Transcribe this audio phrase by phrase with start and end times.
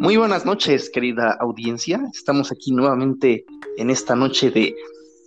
[0.00, 2.00] Muy buenas noches, querida audiencia.
[2.14, 3.44] Estamos aquí nuevamente
[3.78, 4.76] en esta noche de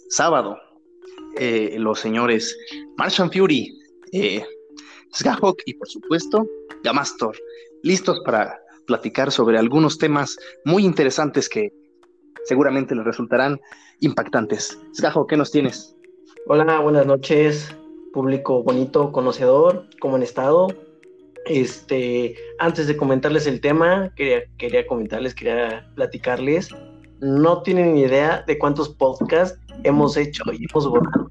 [0.10, 0.58] sábado.
[1.38, 2.58] Eh, los señores
[2.98, 3.78] Martian Fury,
[4.14, 4.46] eh,
[5.14, 6.48] Skahawk y por supuesto
[6.86, 7.38] Gamastor,
[7.84, 11.74] listos para platicar sobre algunos temas muy interesantes que
[12.46, 13.60] seguramente les resultarán
[14.00, 14.80] impactantes.
[14.96, 15.98] Skahawk, ¿qué nos tienes?
[16.48, 17.76] Hola, buenas noches,
[18.14, 20.70] público bonito, conocedor, ¿cómo han estado?
[21.46, 26.70] Este, antes de comentarles el tema, quería, quería comentarles, quería platicarles.
[27.20, 31.28] No tienen ni idea de cuántos podcasts hemos hecho y hemos borrado.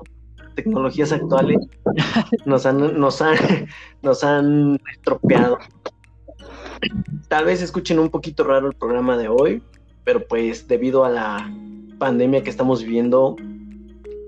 [0.56, 1.58] Tecnologías actuales
[2.44, 3.36] nos han, nos han,
[4.02, 5.58] nos han estropeado.
[7.28, 9.62] Tal vez escuchen un poquito raro el programa de hoy,
[10.04, 11.54] pero pues debido a la
[11.98, 13.36] pandemia que estamos viviendo,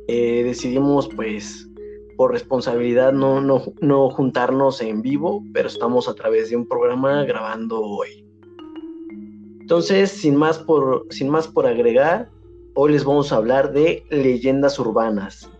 [0.06, 1.68] eh, decidimos pues
[2.22, 7.24] por responsabilidad no, no, no juntarnos en vivo, pero estamos a través de un programa
[7.24, 8.24] grabando hoy.
[9.60, 12.30] Entonces, sin más por, sin más por agregar,
[12.74, 15.50] hoy les vamos a hablar de leyendas urbanas.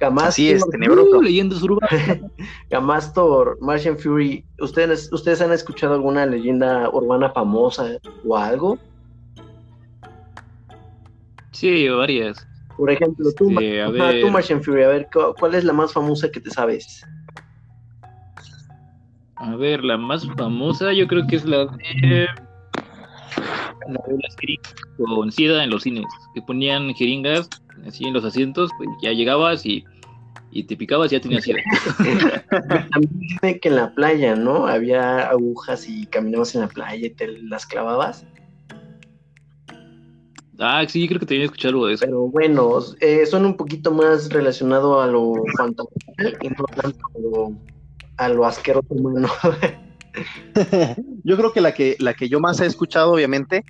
[0.00, 1.16] Así es, tenebroso.
[1.16, 2.20] Uh, leyendas urbanas.
[2.68, 8.78] Gamastor, Martian Fury, ¿ustedes, ¿ustedes han escuchado alguna leyenda urbana famosa o algo?
[11.52, 12.46] Sí, varias.
[12.76, 15.08] Por ejemplo, tú, Martian Fury, a ver,
[15.38, 17.04] ¿cuál es la más famosa que te sabes?
[19.36, 22.26] A ver, la más famosa yo creo que es la de
[23.88, 27.48] la de las jeringas con SIDA en los cines, que ponían jeringas
[27.86, 29.84] así en los asientos, pues ya llegabas y,
[30.50, 31.62] y te picabas y ya tenías SIDA.
[32.90, 34.66] También dice que en la playa, ¿no?
[34.66, 38.26] Había agujas y caminabas en la playa y te las clavabas.
[40.58, 42.04] Ah, sí, creo que te había escuchado algo de eso.
[42.04, 47.00] Pero bueno, eh, son un poquito más relacionado a lo fantasmal y no tanto
[48.16, 49.28] a lo, asqueroso humano.
[51.24, 53.64] yo creo que la que la que yo más he escuchado, obviamente,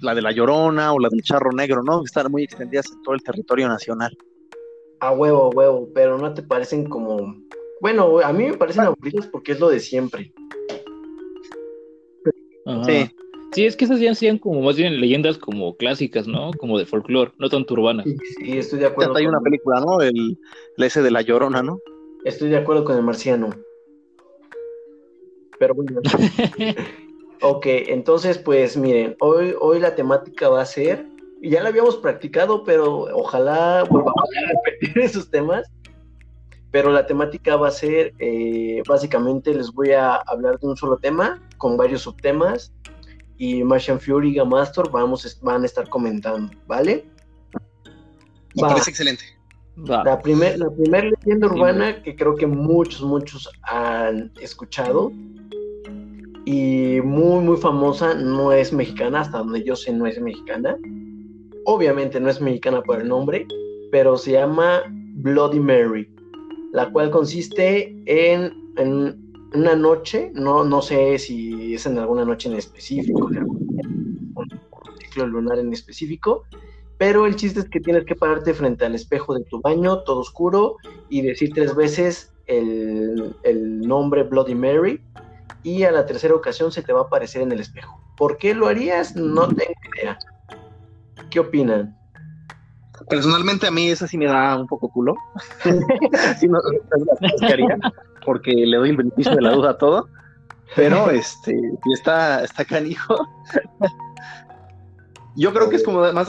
[0.00, 2.02] la de la Llorona o la del Charro Negro, ¿no?
[2.04, 4.16] Están muy extendidas en todo el territorio nacional.
[5.00, 7.36] A huevo, a huevo, pero no te parecen como.
[7.82, 10.32] Bueno, a mí me parecen aburridos porque es lo de siempre.
[12.86, 13.10] Sí.
[13.52, 16.52] Sí, es que esas ya sean como más bien leyendas como clásicas, ¿no?
[16.52, 18.06] Como de folclore, no tan urbanas.
[18.38, 19.16] Sí, estoy de acuerdo.
[19.16, 20.00] hay una película, ¿no?
[20.00, 20.38] El,
[20.76, 21.80] ese de La Llorona, ¿no?
[22.24, 23.50] Estoy de acuerdo con el marciano.
[25.58, 26.00] Pero bueno.
[27.42, 31.06] ok, entonces, pues miren, hoy, hoy la temática va a ser,
[31.42, 35.68] ya la habíamos practicado, pero ojalá volvamos a repetir esos temas.
[36.70, 40.98] Pero la temática va a ser, eh, básicamente les voy a hablar de un solo
[40.98, 42.72] tema, con varios subtemas
[43.40, 47.06] y Martian Fury y Gamastor vamos, van a estar comentando, ¿vale?
[48.54, 49.24] Me parece excelente.
[49.76, 55.10] La primera la primer leyenda urbana que creo que muchos, muchos han escuchado
[56.44, 60.76] y muy, muy famosa, no es mexicana, hasta donde yo sé no es mexicana.
[61.64, 63.46] Obviamente no es mexicana por el nombre,
[63.90, 64.82] pero se llama
[65.14, 66.06] Bloody Mary,
[66.72, 69.19] la cual consiste en, en
[69.54, 75.58] una noche, no, no sé si es en alguna noche en específico, un ciclo lunar
[75.58, 76.44] en específico,
[76.98, 80.20] pero el chiste es que tienes que pararte frente al espejo de tu baño, todo
[80.20, 80.76] oscuro,
[81.08, 85.02] y decir tres veces el, el nombre Bloody Mary,
[85.62, 88.00] y a la tercera ocasión se te va a aparecer en el espejo.
[88.16, 89.16] ¿Por qué lo harías?
[89.16, 90.18] No tengo idea.
[91.30, 91.96] ¿Qué opinan?
[93.08, 95.14] Personalmente a mí esa sí me da un poco culo.
[96.38, 96.58] sí, no,
[98.24, 100.08] porque le doy el beneficio de la duda a todo.
[100.76, 101.58] Pero este,
[101.92, 103.16] está, está canijo.
[105.36, 106.28] Yo creo que es como más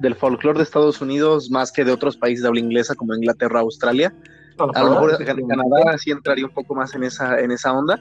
[0.00, 3.60] del, folclore de Estados Unidos, más que de otros países de habla inglesa como Inglaterra,
[3.60, 4.14] Australia.
[4.58, 7.98] a lo mejor Canadá sí entraría un poco más en esa, en esa onda.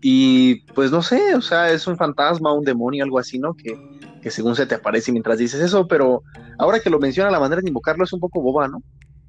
[0.00, 3.54] Y pues no sé, o sea, es un fantasma, un demonio, algo así, ¿no?
[3.54, 3.74] Que,
[4.20, 6.22] que según se te aparece mientras dices eso, pero
[6.58, 8.82] ahora que lo menciona, la manera de invocarlo es un poco boba, ¿no?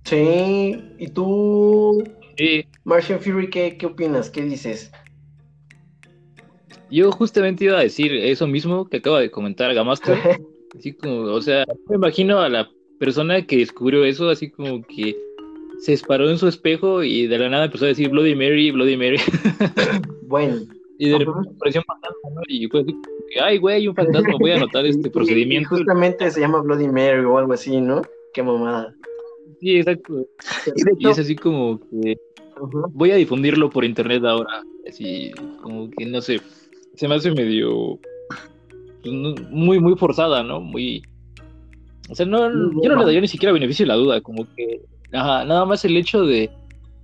[0.04, 2.04] Sí, ¿y tú,
[2.38, 2.66] sí.
[2.84, 4.30] Martian Fury, ¿qué, qué opinas?
[4.30, 4.92] ¿Qué dices?
[6.92, 10.18] Yo justamente iba a decir eso mismo que acaba de comentar Gamaster.
[10.78, 15.16] así como, o sea, me imagino a la persona que descubrió eso, así como que
[15.80, 18.98] se disparó en su espejo y de la nada empezó a decir Bloody Mary, Bloody
[18.98, 19.18] Mary.
[20.28, 20.58] bueno.
[20.98, 22.42] Y de repente apareció un fantasma, ¿no?
[22.48, 22.96] Y fue así,
[23.42, 25.76] ay, güey, un fantasma, voy a anotar este procedimiento.
[25.76, 28.02] Y justamente se llama Bloody Mary o algo así, ¿no?
[28.34, 28.96] Qué mamada.
[29.60, 30.26] Sí, exacto.
[31.00, 32.18] Y, es así como que
[32.94, 34.64] voy a difundirlo por internet ahora.
[34.88, 35.32] Así
[35.62, 36.42] como que no sé,
[36.96, 38.00] se me hace medio
[39.02, 39.14] pues,
[39.50, 40.62] muy, muy forzada, ¿no?
[40.62, 41.04] Muy.
[42.10, 42.40] O sea, no,
[42.82, 44.82] yo no le daría ni siquiera beneficio de la duda, como que
[45.12, 46.50] ajá, nada más el hecho de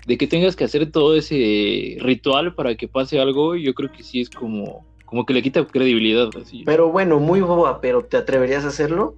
[0.06, 4.04] de que tengas que hacer todo ese ritual para que pase algo, yo creo que
[4.04, 6.30] sí es como, como que le quita credibilidad.
[6.66, 9.16] Pero bueno, muy boba, pero ¿te atreverías a hacerlo?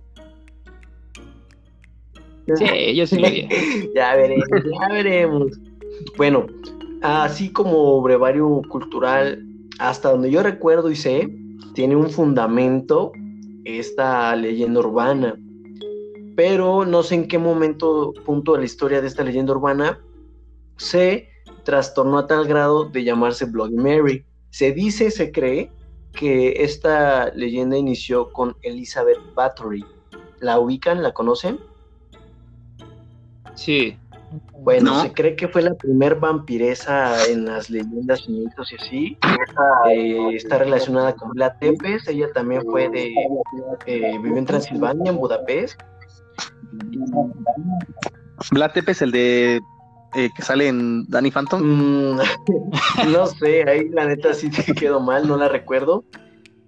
[2.56, 3.48] Sí, yo sí lo haría.
[3.96, 5.60] ya veremos, ya veremos.
[6.18, 6.48] Bueno,
[7.02, 9.46] así como brevario cultural,
[9.80, 11.30] hasta donde yo recuerdo y sé,
[11.74, 13.12] tiene un fundamento
[13.66, 15.36] esta leyenda urbana.
[16.36, 20.00] Pero no sé en qué momento, punto de la historia de esta leyenda urbana,
[20.78, 21.30] se
[21.64, 24.26] trastornó a tal grado de llamarse Bloody Mary.
[24.50, 25.72] Se dice, se cree
[26.14, 29.86] que esta leyenda inició con Elizabeth Bathory.
[30.40, 31.02] ¿La ubican?
[31.02, 31.60] ¿La conocen?
[33.56, 33.98] Sí.
[34.60, 39.18] Bueno, se cree que fue la primer vampiresa en las leyendas y mitos y así.
[39.92, 42.08] Eh, está relacionada con Vlad Tepes.
[42.08, 43.14] Ella también fue de.
[43.86, 45.80] Eh, vivió en Transilvania, en Budapest.
[48.52, 49.62] Vlad Tepes, el de.
[50.16, 51.62] Eh, que sale en Danny Phantom.
[51.62, 52.20] Mm,
[53.12, 56.06] no sé, ahí la neta sí te quedó mal, no la recuerdo.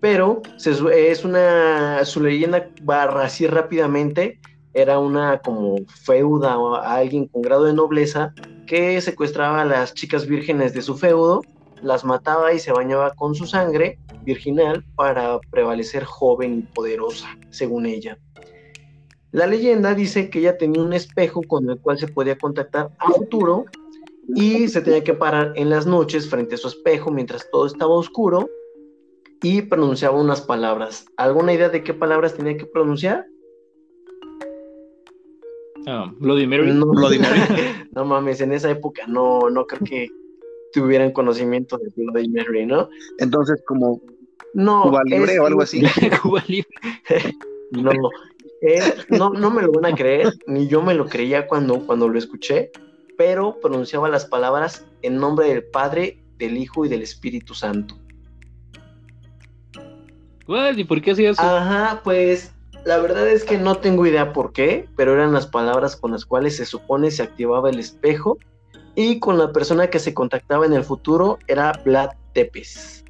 [0.01, 2.03] Pero es una.
[2.05, 4.39] Su leyenda barra así rápidamente
[4.75, 8.33] era una como feuda o alguien con grado de nobleza
[8.67, 11.41] que secuestraba a las chicas vírgenes de su feudo,
[11.81, 17.85] las mataba y se bañaba con su sangre virginal para prevalecer joven y poderosa, según
[17.85, 18.17] ella.
[19.31, 23.11] La leyenda dice que ella tenía un espejo con el cual se podía contactar a
[23.11, 23.65] futuro
[24.35, 27.93] y se tenía que parar en las noches frente a su espejo mientras todo estaba
[27.93, 28.49] oscuro
[29.41, 31.05] y pronunciaba unas palabras.
[31.15, 33.25] ¿Alguna idea de qué palabras tenía que pronunciar?
[35.87, 36.73] Ah, Bloody Mary.
[36.73, 36.85] No,
[37.91, 40.09] no mames, en esa época no, no creo que
[40.73, 42.89] tuvieran conocimiento de Bloody Mary, ¿no?
[43.19, 44.01] Entonces, como
[44.53, 45.83] no, Cuba Libre o algo así.
[46.21, 46.69] Cuba Libre.
[47.71, 47.91] no,
[49.09, 52.17] no, no me lo van a creer, ni yo me lo creía cuando, cuando lo
[52.17, 52.71] escuché,
[53.17, 57.95] pero pronunciaba las palabras en nombre del Padre, del Hijo y del Espíritu Santo.
[60.75, 61.41] ¿Y por qué hacía eso?
[61.41, 62.54] Ajá, pues
[62.85, 66.23] la verdad es que no tengo idea por qué, pero eran las palabras con las
[66.23, 68.37] cuales se supone se activaba el espejo
[68.95, 73.03] y con la persona que se contactaba en el futuro era Vlad Tepes.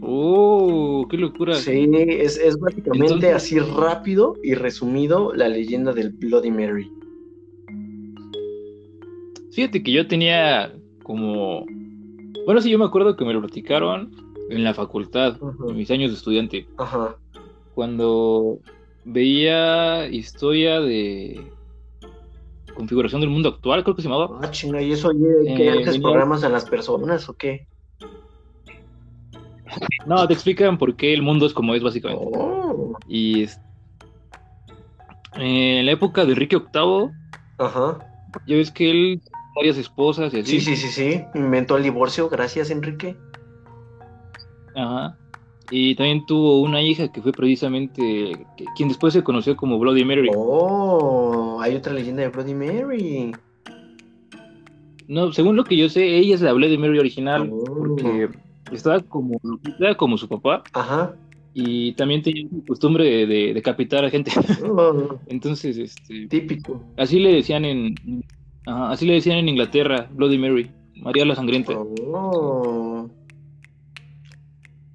[0.00, 1.06] ¡Oh!
[1.10, 1.54] ¡Qué locura!
[1.54, 6.90] Sí, es, básicamente así rápido y resumido la leyenda del Bloody Mary.
[9.52, 10.72] Fíjate que yo tenía
[11.02, 11.66] como...
[12.46, 15.36] Bueno, sí, yo me acuerdo que me lo platicaron en la facultad,
[15.68, 16.66] en mis años de estudiante.
[16.76, 17.16] Ajá.
[17.74, 18.58] Cuando
[19.04, 21.52] veía historia de
[22.74, 24.40] configuración del mundo actual, creo que se llamaba.
[24.42, 27.66] Ah, chinga, ¿y eso oye, que eh, haces programas a las personas o qué?
[30.04, 32.26] No, te explican por qué el mundo es como es, básicamente.
[32.36, 32.96] Oh.
[33.06, 33.46] Y
[35.34, 37.10] en la época de Enrique VIII,
[37.58, 37.98] Ajá.
[38.46, 39.22] ya ves que él
[39.54, 40.60] varias esposas y así.
[40.60, 41.24] Sí, sí, sí, sí.
[41.34, 43.16] Inventó el divorcio, gracias, Enrique.
[44.74, 45.16] Ajá.
[45.70, 48.46] Y también tuvo una hija que fue precisamente
[48.76, 50.28] quien después se conoció como Bloody Mary.
[50.34, 53.32] Oh, hay otra leyenda de Bloody Mary.
[55.06, 57.64] No, según lo que yo sé, ella es la Bloody Mary original, oh.
[57.64, 58.28] porque
[58.72, 59.40] estaba como,
[59.96, 60.64] como su papá.
[60.72, 61.14] Ajá.
[61.54, 64.32] Y también tenía la costumbre de, decapitar a gente.
[64.64, 65.18] Oh.
[65.26, 66.26] Entonces, este.
[66.26, 66.82] Típico.
[66.96, 67.94] Así le decían en.
[68.66, 71.74] así le decían en Inglaterra, Bloody Mary, María la Sangrienta.
[71.76, 73.08] Oh.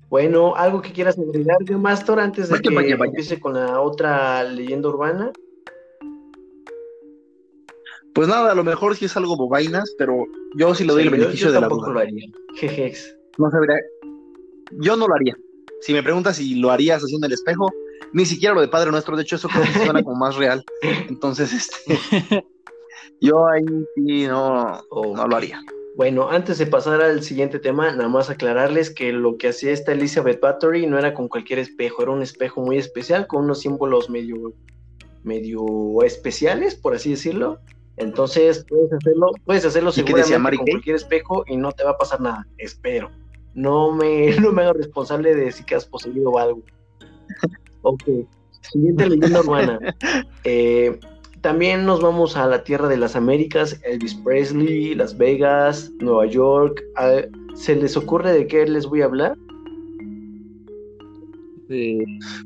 [0.10, 4.90] Bueno, algo que quieras agregar de Mastor antes de que empiece con la otra leyenda
[4.90, 5.32] urbana.
[8.14, 11.10] Pues nada, a lo mejor sí es algo bobainas, pero yo sí le doy el
[11.10, 11.90] beneficio de la duda.
[11.90, 12.26] lo haría.
[12.56, 13.14] Jejex.
[13.38, 13.76] No sabría.
[14.80, 15.36] Yo no lo haría.
[15.82, 17.70] Si me preguntas si lo harías haciendo el espejo,
[18.14, 20.64] ni siquiera lo de Padre Nuestro, de hecho eso creo que suena como más real.
[21.10, 22.46] Entonces, este,
[23.20, 25.60] yo ahí sí no, no lo haría.
[25.96, 29.94] Bueno, antes de pasar al siguiente tema, nada más aclararles que lo que hacía esta
[29.94, 34.10] Elizabeth Bathory no era con cualquier espejo, era un espejo muy especial con unos símbolos
[34.10, 34.54] medio,
[35.24, 35.64] medio
[36.04, 37.60] especiales, por así decirlo.
[37.96, 42.20] Entonces puedes hacerlo, puedes hacerlo seguramente con cualquier espejo y no te va a pasar
[42.20, 43.10] nada, espero.
[43.54, 46.62] No me, no me hago responsable de si que has poseído algo.
[47.84, 48.04] Ok,
[48.62, 49.80] siguiente leyenda urbana.
[50.48, 51.00] Eh,
[51.46, 56.84] también nos vamos a la tierra de las Américas, Elvis Presley, Las Vegas, Nueva York.
[57.54, 59.38] ¿Se les ocurre de qué les voy a hablar?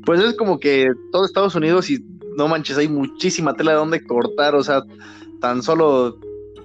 [0.04, 2.04] Pues es como que todo Estados Unidos y
[2.36, 4.82] no manches, hay muchísima tela de donde cortar, o sea,
[5.40, 6.18] tan solo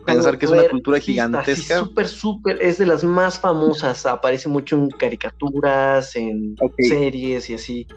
[0.06, 1.80] pensar que es una cultura gigantesca.
[1.80, 7.88] Súper, súper, es de las más famosas, aparece mucho en caricaturas, en series y así.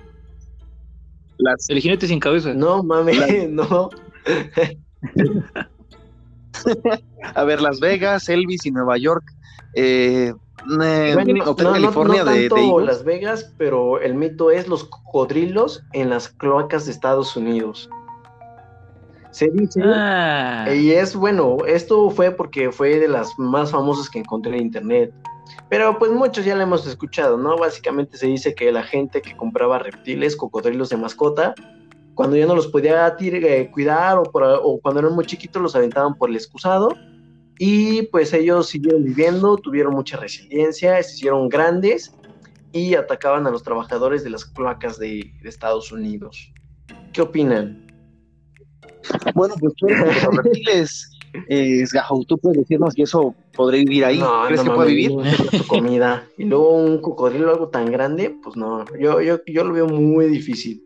[1.68, 2.54] El jinete sin cabeza.
[2.54, 3.16] No, mames,
[3.50, 3.90] no.
[7.35, 9.25] A ver, Las Vegas, Elvis y Nueva York.
[9.75, 10.32] Eh,
[11.47, 12.49] Hotel California de,
[12.85, 17.88] Las Vegas, pero el mito es los cocodrilos en las cloacas de Estados Unidos.
[19.30, 20.66] Se dice, ah.
[20.75, 25.12] y es bueno, esto fue porque fue de las más famosas que encontré en internet.
[25.68, 27.56] Pero pues muchos ya lo hemos escuchado, ¿no?
[27.56, 31.54] Básicamente se dice que la gente que compraba reptiles, cocodrilos de mascota,
[32.18, 36.16] cuando ya no los podía eh, cuidar o, o, cuando eran muy chiquitos los aventaban
[36.16, 36.88] por el excusado
[37.60, 42.12] y pues ellos siguieron viviendo, tuvieron mucha resiliencia, se hicieron grandes
[42.72, 46.52] y atacaban a los trabajadores de las cloacas de, Estados Unidos.
[47.12, 47.87] ¿Qué opinan?
[49.37, 51.12] Bueno, pues tú los reptiles,
[51.48, 51.84] eh,
[52.26, 54.18] ¿tú puedes decirnos si eso podría vivir ahí?
[54.18, 55.12] No, ¿Crees que puede vivir?
[55.68, 56.26] comida.
[56.37, 60.26] Y luego un cocodrilo, algo tan grande, pues no, yo, yo, yo lo veo muy
[60.26, 60.82] difícil.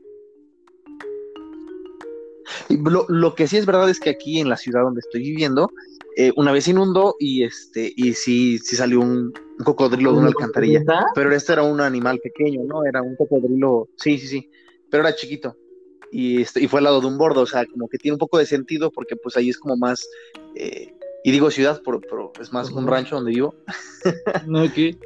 [2.76, 5.70] Lo, lo, que sí es verdad es que aquí en la ciudad donde estoy viviendo,
[6.16, 9.32] eh, una vez inundó y este, y sí, sí salió un,
[9.64, 10.82] cocodrilo de una alcantarilla.
[11.14, 12.84] Pero este era un animal pequeño, ¿no?
[12.84, 14.50] Era un cocodrilo, sí, sí, sí,
[14.90, 15.56] pero era chiquito.
[16.10, 18.18] Y, este, y fue al lado de un bordo, o sea, como que tiene un
[18.18, 20.06] poco de sentido porque pues ahí es como más,
[20.54, 23.54] eh, y digo ciudad, pero, es más un rancho donde vivo.
[24.46, 24.98] no, ¿qué?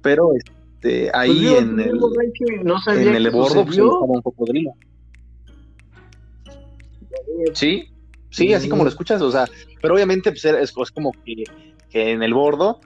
[0.00, 4.70] Pero este, ahí pues en, el, en el bordo pues, estaba un cocodrilo.
[7.52, 7.88] Sí,
[8.34, 9.44] Sí, así como lo escuchas, o sea,
[9.80, 11.44] pero obviamente pues, es, como que,
[11.92, 12.80] en el bordo,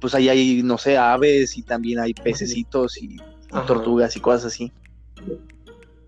[0.00, 3.18] pues ahí hay, no sé, aves y también hay pececitos y,
[3.66, 4.72] tortugas y cosas así.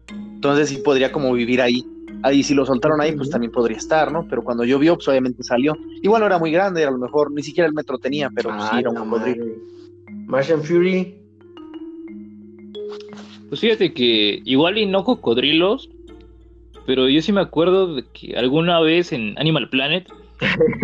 [0.08, 1.86] Entonces sí podría como vivir ahí.
[2.22, 4.26] Ahí si lo soltaron ahí, pues también podría estar, ¿no?
[4.30, 5.76] Pero cuando llovió, pues obviamente salió.
[6.02, 8.78] Igual no era muy grande, a lo mejor ni siquiera el metro tenía, pero sí
[8.78, 9.44] era un cocodrilo.
[10.24, 11.18] Martian Fury.
[13.50, 15.90] Pues fíjate que igual y no cocodrilos,
[16.86, 20.08] pero yo sí me acuerdo de que alguna vez en Animal Planet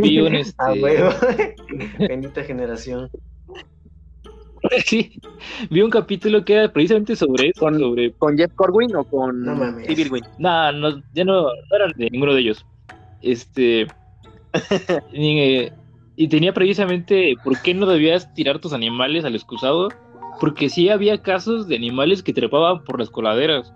[0.02, 0.54] vi un este.
[0.58, 0.74] Ah,
[1.98, 3.08] Bendita generación.
[4.86, 5.20] sí,
[5.70, 7.60] vi un capítulo que era precisamente sobre eso.
[7.60, 8.12] ¿Con, sobre...
[8.12, 9.54] ¿con Jeff Corwin o con no
[10.38, 12.66] No, no, ya no, eran de ninguno de ellos.
[13.22, 13.86] Este.
[15.12, 15.72] Eh,
[16.16, 19.88] y, tenía precisamente por qué no debías tirar tus animales al excusado.
[20.40, 23.72] Porque sí había casos de animales que trepaban por las coladeras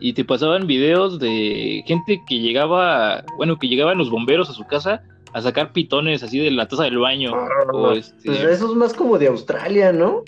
[0.00, 4.64] y te pasaban videos de gente que llegaba, bueno, que llegaban los bomberos a su
[4.64, 7.32] casa a sacar pitones así de la taza del baño.
[7.34, 8.26] Ah, este...
[8.26, 10.22] Pues eso es más como de Australia, ¿no?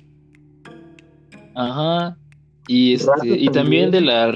[1.55, 2.17] Ajá.
[2.69, 4.35] Y este, y también de la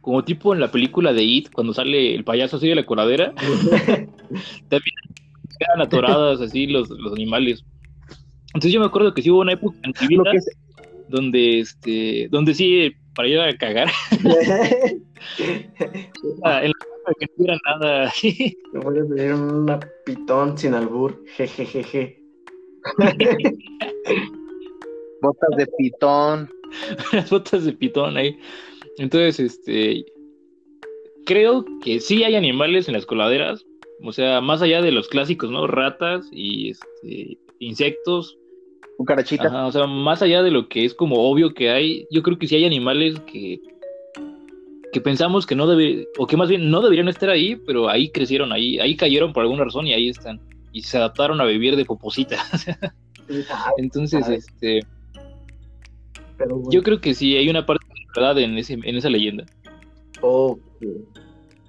[0.00, 3.34] como tipo en la película de It, cuando sale el payaso así de la coladera.
[4.68, 4.94] también
[5.58, 7.64] quedan atoradas así los, los animales.
[8.48, 10.30] Entonces yo me acuerdo que sí hubo una época en mi vida
[11.08, 13.88] donde este, donde sí para ir a cagar.
[16.44, 18.12] Ah, en la que no hubiera nada.
[18.72, 21.24] Me voy a pedir una pitón sin albur.
[21.34, 22.22] Jejejeje.
[25.22, 26.50] botas de pitón.
[27.12, 28.38] Las botas de pitón ahí.
[28.98, 30.04] Entonces, este.
[31.24, 33.64] Creo que sí hay animales en las coladeras.
[34.04, 35.66] O sea, más allá de los clásicos, ¿no?
[35.66, 38.38] Ratas y este, insectos
[38.98, 39.66] un carachita.
[39.66, 42.48] o sea, más allá de lo que es como obvio que hay, yo creo que
[42.48, 43.60] sí hay animales que,
[44.92, 48.10] que pensamos que no debe, o que más bien no deberían estar ahí, pero ahí
[48.10, 50.40] crecieron, ahí, ahí cayeron por alguna razón y ahí están.
[50.72, 52.38] Y se adaptaron a vivir de poposita.
[53.78, 54.80] Entonces, este.
[56.70, 59.46] Yo creo que sí, hay una parte de verdad en, ese, en esa leyenda.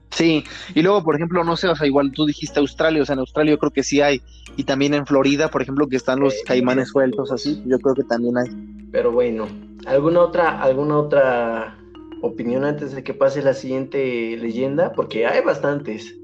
[0.09, 3.13] Sí, y luego, por ejemplo, no sé, o sea, igual tú dijiste Australia, o sea,
[3.13, 4.21] en Australia yo creo que sí hay,
[4.55, 8.03] y también en Florida, por ejemplo, que están los caimanes sueltos así, yo creo que
[8.03, 8.49] también hay.
[8.91, 9.47] Pero bueno,
[9.85, 11.77] ¿alguna otra, alguna otra
[12.21, 14.93] opinión antes de que pase la siguiente leyenda?
[14.93, 16.15] Porque hay bastantes.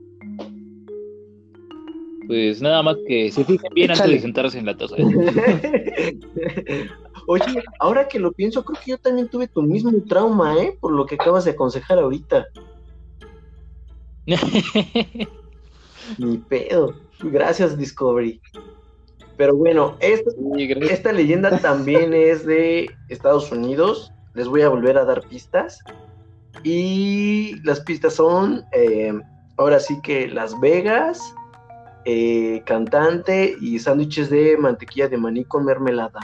[2.27, 4.95] Pues nada más que se fijen bien antes de sentarse en la taza.
[7.27, 10.77] Oye, ahora que lo pienso, creo que yo también tuve tu mismo trauma, ¿eh?
[10.79, 12.47] Por lo que acabas de aconsejar ahorita.
[16.17, 16.95] Ni pedo.
[17.21, 18.41] Gracias, Discovery.
[19.37, 24.11] Pero bueno, esta, leyenda también es de Estados Unidos.
[24.33, 25.79] Les voy a volver a dar pistas.
[26.63, 29.13] Y las pistas son, eh,
[29.57, 31.19] ahora sí que Las Vegas,
[32.05, 36.19] eh, cantante y sándwiches de mantequilla de maní con mermelada.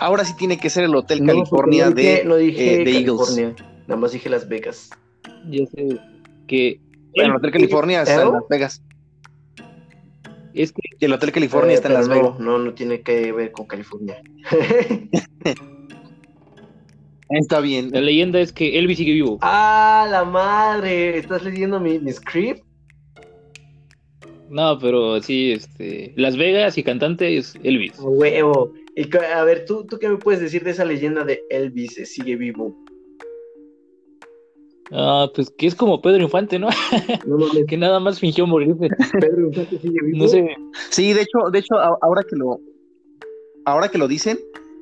[0.00, 3.54] Ahora sí tiene que ser el Hotel California de, no dije eh, California,
[3.86, 4.90] Nada más dije Las Vegas.
[5.50, 5.98] Ya sé
[6.46, 6.80] que.
[7.14, 8.82] el Hotel California está en Las Vegas.
[10.54, 10.82] Es que.
[11.00, 12.38] el Hotel California está en Las Vegas.
[12.38, 14.22] No, no tiene que ver con California.
[17.30, 17.90] Está bien.
[17.92, 19.38] La leyenda es que Elvis sigue vivo.
[19.42, 21.18] ¡Ah, la madre!
[21.18, 22.64] ¿Estás leyendo mi, script?
[24.48, 27.98] No, pero sí, este, Las Vegas y cantante es Elvis.
[27.98, 28.72] Huevo.
[29.34, 32.74] a ver, ¿tú, ¿tú qué me puedes decir de esa leyenda de Elvis sigue vivo?
[34.90, 36.68] Ah, pues que es como Pedro Infante, ¿no?
[37.68, 38.88] que nada más fingió morirse.
[39.20, 40.18] Pedro Infante sigue vivo.
[40.18, 40.56] No sé.
[40.90, 42.60] Sí, de hecho, de hecho, ahora que lo,
[43.64, 44.38] ahora que lo dicen,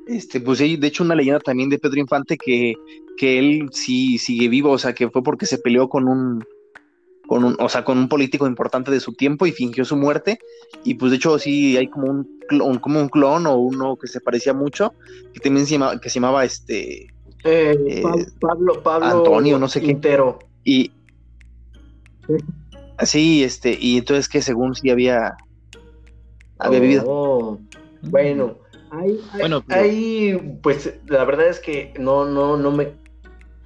[0.07, 2.75] este, pues hay de hecho una leyenda también de Pedro Infante que,
[3.17, 6.43] que él sí sigue vivo, o sea, que fue porque se peleó con un,
[7.27, 10.39] con un, o sea, con un político importante de su tiempo y fingió su muerte.
[10.83, 14.07] Y pues de hecho sí hay como un, clon, como un clon o uno que
[14.07, 14.93] se parecía mucho,
[15.33, 17.07] que también se llamaba, que se llamaba este
[17.47, 18.03] eh, eh,
[18.39, 19.87] Pablo, Pablo Antonio, no sé qué.
[19.87, 20.39] Quintero.
[20.63, 20.91] Y
[23.03, 25.37] sí, este, y entonces que según sí había
[26.59, 27.03] había vivido.
[27.07, 27.59] Oh,
[28.03, 28.55] bueno,
[28.91, 29.63] hay, bueno,
[30.61, 32.93] pues la verdad es que no, no, no me,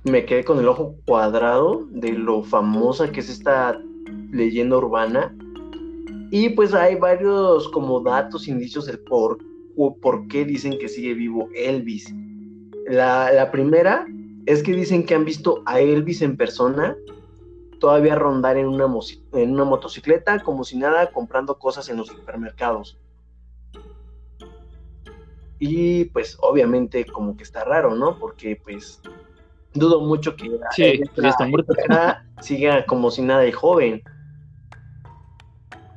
[0.03, 3.79] me quedé con el ojo cuadrado de lo famosa que es esta
[4.31, 5.35] leyenda urbana.
[6.31, 9.37] Y pues hay varios como datos, indicios del por,
[10.01, 12.13] por qué dicen que sigue vivo Elvis.
[12.87, 14.05] La, primera
[14.45, 16.95] es que dicen que han visto a Elvis en persona
[17.79, 18.85] todavía rondar en una,
[19.33, 22.99] en una motocicleta como si nada comprando cosas en los supermercados.
[25.59, 28.17] Y pues obviamente como que está raro, ¿no?
[28.17, 29.01] Porque pues
[29.73, 31.73] dudo mucho que sí, está muerto.
[32.41, 34.01] siga como si nada de joven.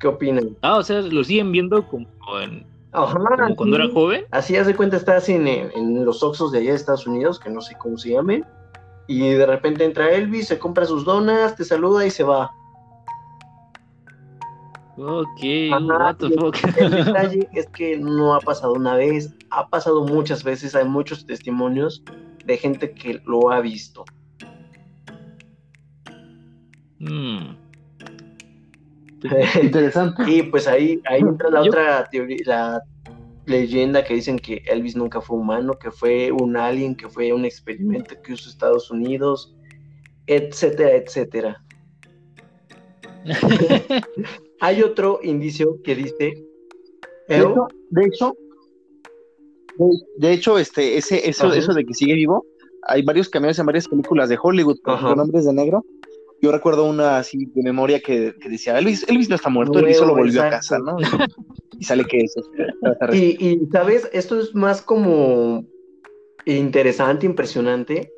[0.00, 0.56] ¿Qué opinan?
[0.60, 2.06] Ah, o sea, lo siguen viendo como
[2.42, 4.24] en, como cuando era joven.
[4.30, 7.60] Así hace cuenta, estás en, en los Oxos de allá de Estados Unidos, que no
[7.60, 8.46] sé cómo se llamen,
[9.06, 12.50] y de repente entra Elvis, se compra sus donas, te saluda y se va.
[14.96, 16.56] Ok, what the fuck.
[16.76, 21.26] El detalle es que no ha pasado una vez, ha pasado muchas veces, hay muchos
[21.26, 22.02] testimonios
[22.44, 24.04] de gente que lo ha visto.
[27.00, 27.56] Hmm.
[29.62, 30.22] Interesante.
[30.26, 32.82] y pues ahí, ahí entra la otra teoría, la
[33.46, 37.44] leyenda que dicen que Elvis nunca fue humano, que fue un alien, que fue un
[37.44, 39.54] experimento que usó Estados Unidos,
[40.26, 41.62] etcétera, etcétera.
[44.60, 46.44] Hay otro indicio que dice.
[47.28, 48.36] De hecho,
[50.18, 52.46] de hecho, este, ese, eso, eso de que sigue vivo,
[52.86, 55.84] hay varios camiones en varias películas de Hollywood con nombres de negro
[56.44, 60.14] yo recuerdo una así de memoria que, decía, Elvis, Elvis no está muerto, Elvis solo
[60.14, 60.96] volvió a casa, ¿no?
[61.78, 62.40] Y, sale que eso.
[63.12, 64.08] y, y, ¿sabes?
[64.12, 65.64] Esto es más como
[66.44, 68.12] interesante, impresionante,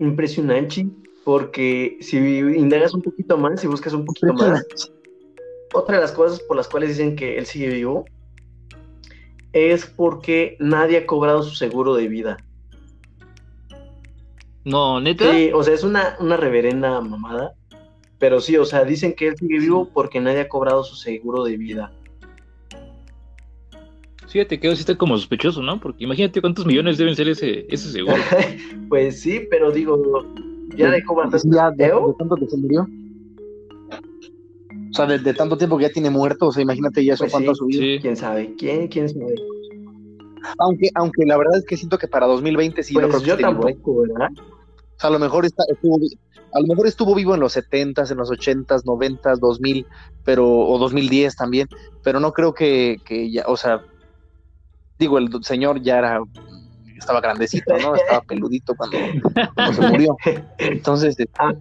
[0.00, 0.88] impresionante,
[1.24, 4.64] porque si indagas un poquito más, si buscas un poquito más,
[5.72, 8.04] otra de las cosas por las cuales dicen que él sigue vivo
[9.52, 12.38] es porque nadie ha cobrado su seguro de vida.
[14.64, 15.30] No, neta.
[15.32, 17.54] Sí, o sea, es una, una reverenda mamada.
[18.18, 21.44] Pero sí, o sea, dicen que él sigue vivo porque nadie ha cobrado su seguro
[21.44, 21.92] de vida.
[24.28, 25.80] Fíjate que sí está como sospechoso, ¿no?
[25.80, 28.16] Porque imagínate cuántos millones deben ser ese, ese seguro.
[28.88, 29.96] pues sí, pero digo,
[30.76, 32.86] ya de cómo ya de, tanto que se murió.
[34.90, 37.32] O sea, de, tanto tiempo que ya tiene muerto, o sea, imagínate ya eso pues
[37.32, 38.00] cuánto ha subido.
[38.02, 38.54] ¿Quién sabe?
[38.58, 39.34] ¿Quién, quién sabe?
[40.58, 43.34] Aunque, aunque la verdad es que siento que para 2020 sí pues creo que yo
[43.34, 43.38] ¿eh?
[43.38, 44.28] tampoco, ¿verdad?
[44.98, 45.96] O sea, a lo mejor está, estuvo,
[46.52, 49.86] a lo mejor estuvo vivo en los 70s, en los 80s, 90s, 2000,
[50.24, 51.68] pero, o 2010 también,
[52.02, 53.80] pero no creo que, que ya, o sea,
[54.98, 56.20] digo, el señor ya era,
[56.96, 57.94] estaba grandecito, ¿no?
[57.94, 58.98] Estaba peludito cuando,
[59.72, 60.16] se murió.
[60.58, 61.54] Entonces, ah.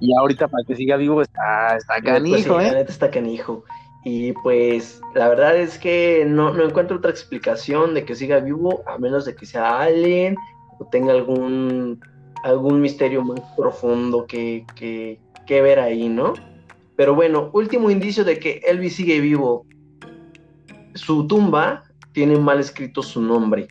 [0.00, 2.84] y ahorita para que siga vivo está, está pues canijo, ¿eh?
[2.88, 3.64] Está canijo.
[4.04, 8.82] Y pues la verdad es que no, no encuentro otra explicación de que siga vivo,
[8.86, 10.34] a menos de que sea alguien
[10.78, 12.00] o tenga algún
[12.42, 14.64] algún misterio más profundo que,
[15.48, 16.34] ver ahí, ¿no?
[16.96, 19.66] Pero bueno, último indicio de que Elvis sigue vivo.
[20.94, 23.68] Su tumba tiene mal escrito su nombre.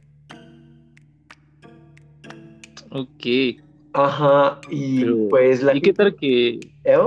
[2.91, 3.61] Ok.
[3.93, 5.75] Ajá, y pues la...
[5.75, 6.59] ¿Y qué tal que...
[6.83, 6.97] ¿Eh?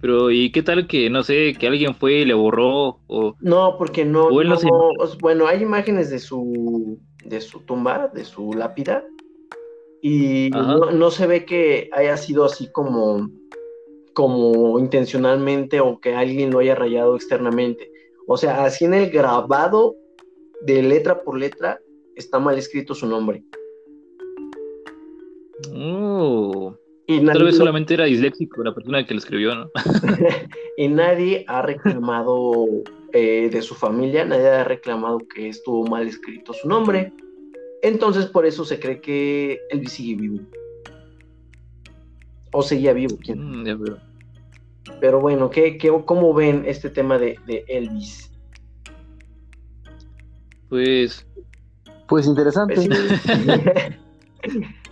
[0.00, 3.00] Pero, ¿y qué tal que, no sé, que alguien fue y le borró?
[3.06, 3.34] O...
[3.40, 4.30] No, porque no...
[4.30, 4.56] no
[5.20, 9.04] bueno, hay imágenes de su, de su tumba, de su lápida,
[10.02, 13.30] y no, se ve que haya sido así como,
[14.14, 17.90] como intencionalmente o que alguien lo haya rayado externamente.
[18.26, 19.96] O sea, así en el grabado
[20.62, 21.80] de letra por letra
[22.14, 23.42] está mal escrito su nombre.
[25.74, 26.76] Oh.
[27.08, 29.70] Y Tal vez solamente era disléxico la persona que lo escribió, ¿no?
[30.76, 32.66] y nadie ha reclamado
[33.12, 37.12] eh, de su familia, nadie ha reclamado que estuvo mal escrito su nombre.
[37.86, 40.40] Entonces, por eso se cree que Elvis sigue vivo.
[42.50, 43.62] O seguía vivo, ¿quién?
[43.62, 43.96] Mm,
[45.00, 48.32] Pero bueno, ¿qué, qué, cómo ven este tema de, Elvis?
[50.68, 51.24] Pues.
[52.08, 52.74] Pues interesante.
[52.74, 52.88] Pues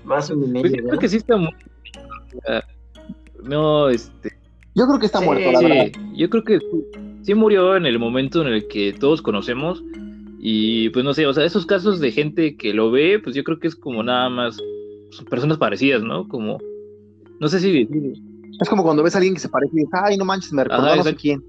[0.05, 0.63] Más o menos.
[0.63, 1.51] Pues creo que sí está muy.
[3.43, 4.39] No, este.
[4.77, 6.01] Yo creo que está muerto, la verdad.
[6.15, 6.61] Yo creo que
[7.23, 9.83] sí murió en el momento en el que todos conocemos.
[10.47, 13.43] Y pues no sé, o sea, esos casos de gente que lo ve, pues yo
[13.45, 14.59] creo que es como nada más
[15.11, 16.29] son personas parecidas, ¿no?
[16.29, 16.59] Como,
[17.41, 17.89] no sé si...
[18.61, 20.63] Es como cuando ves a alguien que se parece y dices, ay, no manches, me
[20.63, 21.43] recuerda a no sé quién.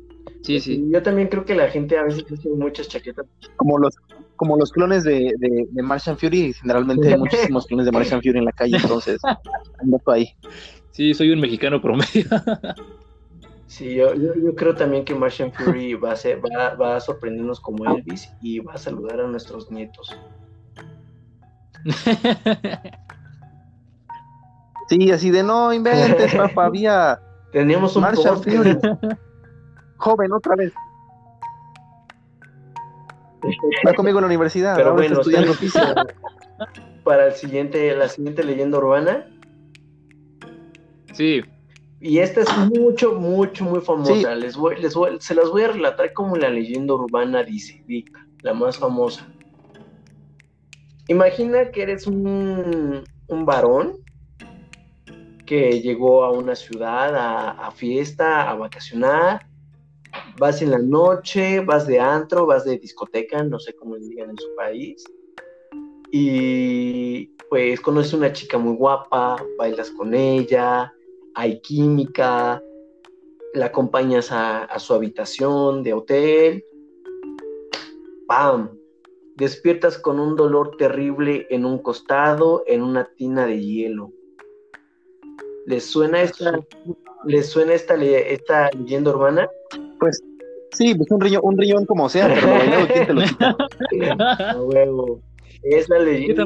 [0.44, 0.88] Sí, sí.
[0.90, 3.26] Yo también creo que la gente a veces tiene muchas chaquetas.
[3.58, 3.96] Como los,
[4.38, 8.38] como los clones de, de, de Martian Fury, generalmente hay muchísimos clones de Martian Fury
[8.38, 9.20] en la calle, entonces
[9.78, 10.30] ando ahí.
[10.92, 12.24] Sí, soy un mexicano promedio.
[13.68, 17.60] Sí, yo, yo, creo también que Martian Fury va a, ser, va, va a sorprendernos
[17.60, 20.16] como Elvis y va a saludar a nuestros nietos.
[24.88, 27.20] Sí, así de no inventes, papá, había.
[27.52, 28.78] Teníamos un Marshall Fury.
[29.98, 30.74] Joven, otra vez.
[33.88, 34.76] Va conmigo en la universidad.
[34.76, 36.06] Pero bueno, estudiando física.
[37.04, 39.28] Para el siguiente, la siguiente leyenda urbana.
[41.14, 41.44] Sí.
[42.08, 44.36] Y esta es mucho, mucho, muy famosa.
[44.36, 47.84] Les voy, les voy, se las voy a relatar como la leyenda urbana dice,
[48.44, 49.28] la más famosa.
[51.08, 54.04] Imagina que eres un, un varón
[55.48, 59.48] que llegó a una ciudad a, fiesta, a vacacionar,
[60.38, 64.30] vas en la noche, vas de antro, vas de discoteca, no sé cómo le digan
[64.30, 65.04] en su país,
[66.12, 70.92] y pues conoces una chica muy guapa, bailas con ella,
[71.36, 72.62] hay química,
[73.54, 76.66] la acompañas a, a su habitación de hotel,
[78.28, 78.78] ¡pam!
[79.36, 84.12] Despiertas con un dolor terrible en un costado, en una tina de hielo
[85.66, 86.60] ¿Les suena esta,
[87.26, 89.50] ¿les suena esta, esta leyenda urbana?
[90.00, 90.24] Pues
[90.74, 93.22] sí, pues un riñón, un riñón como sea, pero bailado, ¿quién te lo
[95.64, 96.46] Es la leyenda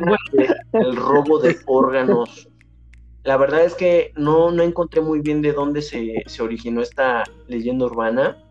[0.71, 2.47] del robo de órganos.
[3.30, 7.24] La verdad es que no, no encontré muy bien de dónde se, se originó esta
[7.48, 8.44] leyenda urbana,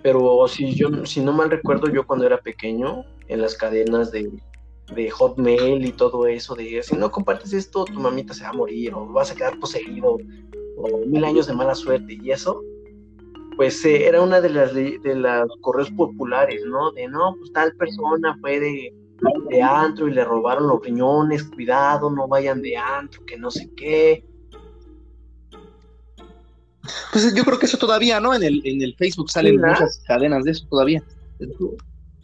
[0.00, 4.30] pero si yo si no mal recuerdo yo cuando era pequeño en las cadenas de,
[4.94, 8.52] de Hotmail y todo eso, de si no compartes esto, tu mamita se va a
[8.52, 10.18] morir o vas a quedar poseído
[10.76, 12.62] o mil años de mala suerte y eso,
[13.56, 16.92] pues eh, era una de las de los correos populares, ¿no?
[16.92, 18.60] De no, pues tal persona fue
[19.20, 23.50] de, de antro y le robaron los riñones, cuidado, no vayan de antro, que no
[23.50, 24.24] sé qué.
[27.12, 28.34] Pues yo creo que eso todavía, ¿no?
[28.34, 31.02] En el, en el Facebook salen muchas cadenas de eso todavía.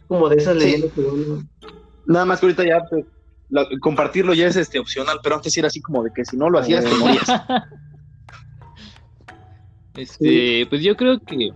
[0.07, 1.03] Como de esas leyendas que
[2.05, 3.05] Nada más que ahorita ya pues,
[3.81, 6.59] compartirlo ya es este opcional, pero antes era así como de que si no lo
[6.59, 7.27] hacías te morías.
[9.97, 11.49] Este, pues yo creo que,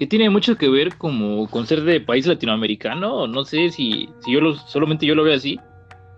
[0.00, 4.32] que tiene mucho que ver como con ser de país latinoamericano, no sé si, si
[4.32, 5.60] yo lo, solamente yo lo veo así,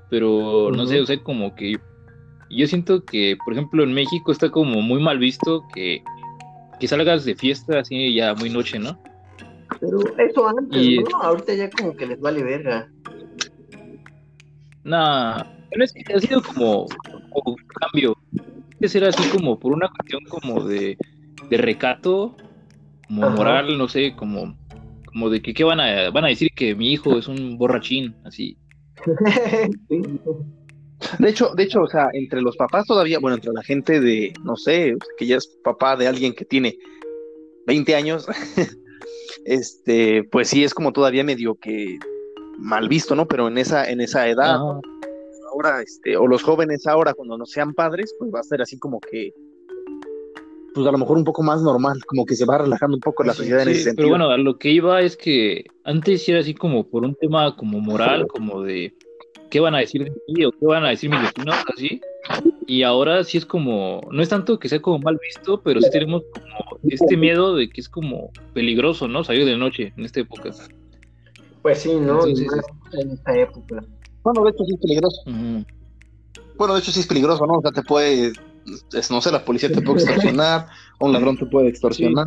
[0.08, 1.80] pero no sé, o sea, como que
[2.48, 6.00] yo siento que, por ejemplo, en México está como muy mal visto que,
[6.78, 9.02] que salgas de fiesta así ya muy noche, ¿no?
[9.80, 11.20] Pero eso antes, ¿no?
[11.20, 12.88] Ahorita ya como que les vale verga.
[14.84, 16.86] No, no es que ha sido como,
[17.44, 18.16] un cambio.
[18.78, 20.96] Que ser así como por una cuestión como de,
[21.50, 22.36] de recato,
[23.14, 24.56] como moral, no sé, como,
[25.06, 28.16] como de que ¿qué van a, van a decir que mi hijo es un borrachín,
[28.24, 28.56] así.
[31.18, 34.32] De hecho, de hecho, o sea, entre los papás todavía, bueno, entre la gente de,
[34.44, 36.78] no sé, que ya es papá de alguien que tiene
[37.66, 38.28] 20 años,
[39.44, 41.98] este, pues sí es como todavía medio que
[42.56, 43.26] mal visto, ¿no?
[43.26, 44.60] Pero en esa, en esa edad,
[45.52, 48.78] ahora, este, o los jóvenes ahora, cuando no sean padres, pues va a ser así
[48.78, 49.32] como que,
[50.74, 53.24] pues a lo mejor un poco más normal, como que se va relajando un poco
[53.24, 53.96] la sociedad en ese sentido.
[53.96, 57.56] Pero bueno, a lo que iba es que antes era así como por un tema
[57.56, 58.94] como moral, como de
[59.50, 62.00] qué van a decir de mí o qué van a decir mis vecinos, así.
[62.66, 65.90] Y ahora sí es como, no es tanto que sea como mal visto, pero sí
[65.90, 69.24] tenemos como este miedo de que es como peligroso, ¿no?
[69.24, 70.50] Salir de noche en esta época.
[71.60, 72.26] Pues sí, ¿no?
[72.26, 73.84] en esta época.
[74.22, 75.22] Bueno, de hecho sí es peligroso.
[76.56, 77.54] Bueno, de hecho sí es peligroso, ¿no?
[77.54, 78.32] O sea, te puede,
[79.10, 82.26] no sé, la policía te puede extorsionar, o un ladrón te puede extorsionar,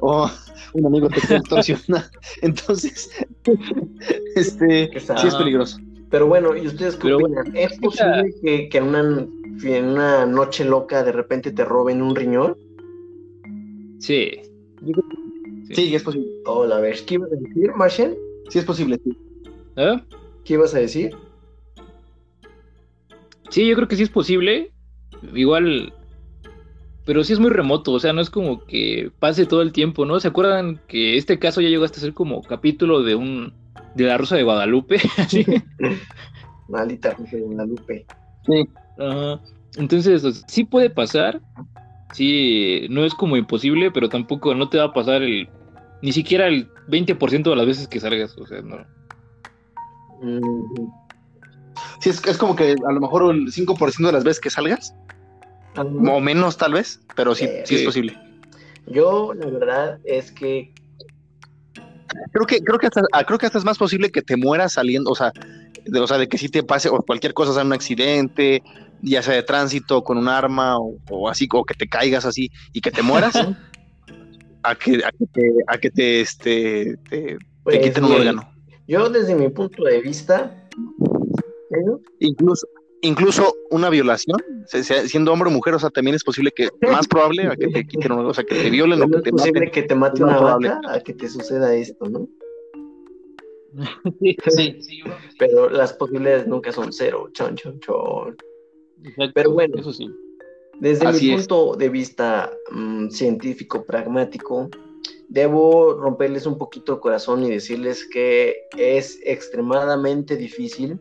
[0.00, 0.30] o
[0.74, 2.10] un amigo te puede extorsionar.
[2.42, 3.10] Entonces,
[4.36, 5.78] este, sí es peligroso.
[6.10, 7.56] Pero bueno, ¿y ustedes qué opinan?
[7.56, 9.26] ¿Es posible que, que en, una,
[9.64, 12.56] en una noche loca de repente te roben un riñón?
[13.98, 14.42] Sí.
[15.70, 16.28] Sí, es posible.
[16.44, 18.18] Hola, a ver, ¿qué ibas a decir, Marshall?
[18.50, 19.16] Sí es posible, sí.
[19.76, 20.02] ¿Eh?
[20.44, 21.16] ¿Qué ibas a decir?
[23.48, 24.71] Sí, yo creo que sí es posible.
[25.34, 25.92] Igual,
[27.04, 30.04] pero sí es muy remoto, o sea, no es como que pase todo el tiempo,
[30.04, 30.20] ¿no?
[30.20, 33.52] ¿Se acuerdan que este caso ya llegó hasta ser como capítulo de un
[33.94, 35.00] de la Rosa de Guadalupe?
[36.68, 38.06] Maldita Rosa de Guadalupe.
[38.46, 38.68] Sí.
[39.76, 41.40] Entonces, sí puede pasar,
[42.12, 45.48] sí, no es como imposible, pero tampoco no te va a pasar el
[46.02, 48.84] ni siquiera el 20% de las veces que salgas, o sea, no.
[52.00, 54.94] Sí, es, es como que a lo mejor el 5% de las veces que salgas,
[55.76, 58.18] o menos tal vez, pero sí, sí, es posible.
[58.86, 60.72] Yo, la verdad, es que.
[62.32, 64.74] Creo que, creo que hasta, ah, creo que hasta es más posible que te mueras
[64.74, 65.32] saliendo, o sea,
[65.84, 68.62] de, o sea, de que si te pase o cualquier cosa, sea un accidente,
[69.00, 72.80] ya sea de tránsito con un arma o, así, o que te caigas así y
[72.80, 73.34] que te mueras,
[74.62, 78.52] a que, a que te, a que te, este, te, pues quiten un órgano.
[78.86, 80.68] Yo, desde mi punto de vista,
[82.18, 82.66] incluso,
[83.02, 87.46] incluso una violación, siendo hombre o mujer, o sea, también es posible que, más probable,
[87.46, 89.82] a que te quiten, o sea, que te violen o que te es posible que
[89.82, 92.28] te mate una vaca a que te suceda esto, ¿no?
[94.20, 95.00] sí, sí,
[95.38, 98.36] Pero las posibilidades nunca son cero, chon, chon, chon.
[99.34, 100.10] Pero bueno, eso sí.
[100.78, 104.68] Desde mi punto de vista mm, científico, pragmático,
[105.28, 111.00] debo romperles un poquito el corazón y decirles que es extremadamente difícil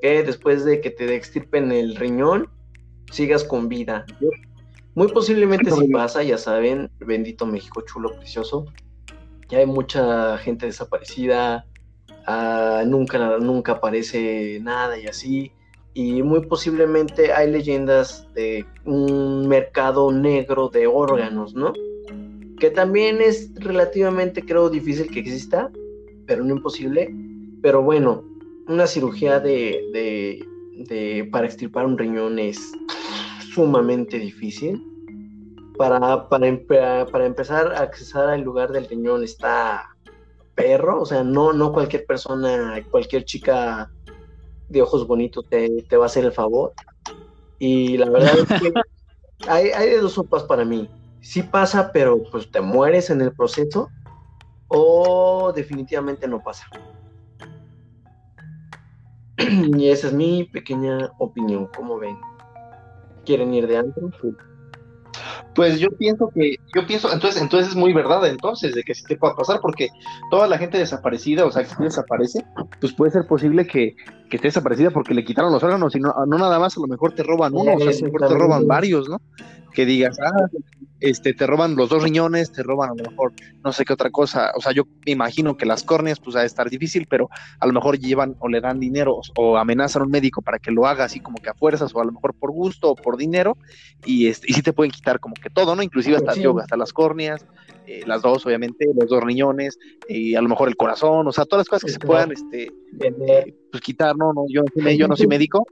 [0.00, 2.48] que después de que te extirpen el riñón,
[3.10, 4.06] sigas con vida.
[4.94, 8.66] Muy posiblemente si pasa, ya saben, bendito México chulo, precioso.
[9.48, 11.66] Ya hay mucha gente desaparecida,
[12.26, 15.52] ah, nunca, nunca aparece nada y así.
[15.94, 21.72] Y muy posiblemente hay leyendas de un mercado negro de órganos, ¿no?
[22.58, 25.70] Que también es relativamente, creo, difícil que exista,
[26.26, 27.14] pero no imposible.
[27.62, 28.24] Pero bueno,
[28.68, 30.44] una cirugía de,
[31.32, 32.72] para extirpar un riñón es
[33.52, 34.84] sumamente difícil.
[35.76, 39.88] Para, para, para, empezar a accesar al lugar del riñón está
[40.56, 43.88] perro, o sea, no, no cualquier persona, cualquier chica
[44.68, 46.72] de ojos bonitos te, va a hacer el favor.
[47.60, 48.72] Y la verdad es que
[49.48, 50.88] hay, hay de dos sopas para mí.
[51.20, 53.88] Sí pasa, pero pues te mueres en el proceso
[54.66, 56.66] o definitivamente no pasa.
[59.76, 61.68] y esa es mi pequeña opinión.
[61.74, 62.16] ¿Cómo ven?
[63.24, 64.10] ¿Quieren ir de antro?
[65.54, 69.02] Pues yo pienso que, yo pienso, entonces, entonces es muy verdad, entonces, de que sí
[69.04, 69.88] te pueda pasar, porque
[70.30, 72.44] toda la gente desaparecida, o sea, que desaparece,
[72.80, 73.96] pues puede ser posible que,
[74.30, 76.86] que esté desaparecida porque le quitaron los órganos, y no, no nada más, a lo
[76.86, 79.20] mejor te roban uno, o sea, a lo mejor te roban varios, ¿no?
[79.72, 80.46] Que digas, ah,
[81.00, 83.32] este, te roban los dos riñones, te roban a lo mejor
[83.64, 86.40] no sé qué otra cosa, o sea, yo me imagino que las córneas, pues va
[86.40, 87.28] a estar difícil, pero
[87.60, 90.70] a lo mejor llevan o le dan dinero o, amenazan a un médico para que
[90.70, 93.16] lo haga así como que a fuerzas, o a lo mejor por gusto o por
[93.16, 93.56] dinero,
[94.04, 95.82] y, este, y sí te pueden quitar como que todo, ¿no?
[95.82, 97.44] Inclusive hasta, hasta las córneas,
[97.88, 101.46] eh, las dos, obviamente, los dos riñones, y a lo mejor el corazón, o sea,
[101.46, 102.70] todas las cosas que se puedan, este,
[103.70, 105.66] pues quitar, no, no, yo, yo no soy médico,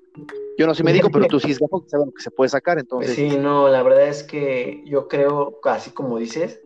[0.59, 3.15] yo no soy médico, pero tú sí es lo que se puede sacar, entonces.
[3.15, 6.63] Sí, no, la verdad es que yo creo, así como dices,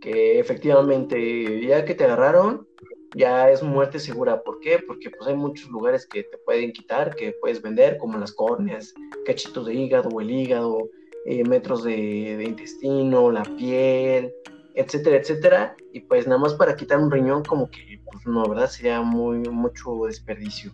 [0.00, 2.66] que efectivamente, ya que te agarraron,
[3.14, 4.42] ya es muerte segura.
[4.42, 4.80] ¿Por qué?
[4.86, 8.94] Porque pues hay muchos lugares que te pueden quitar, que puedes vender, como las córneas,
[9.24, 10.90] cachitos de hígado o el hígado,
[11.26, 14.32] eh, metros de, intestino, la piel,
[14.78, 15.76] etcétera, etcétera.
[15.92, 18.68] Y pues nada más para quitar un riñón, como que, pues no, ¿verdad?
[18.68, 20.72] Sería muy, mucho desperdicio.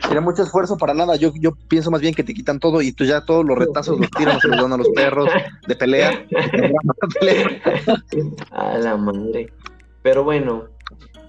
[0.00, 1.16] Sería mucho esfuerzo para nada.
[1.16, 3.98] Yo, yo pienso más bien que te quitan todo y tú ya todos los retazos
[3.98, 5.30] los tiran, se los dan a los perros
[5.66, 6.26] de pelea.
[8.50, 9.52] a la madre.
[10.02, 10.68] Pero bueno,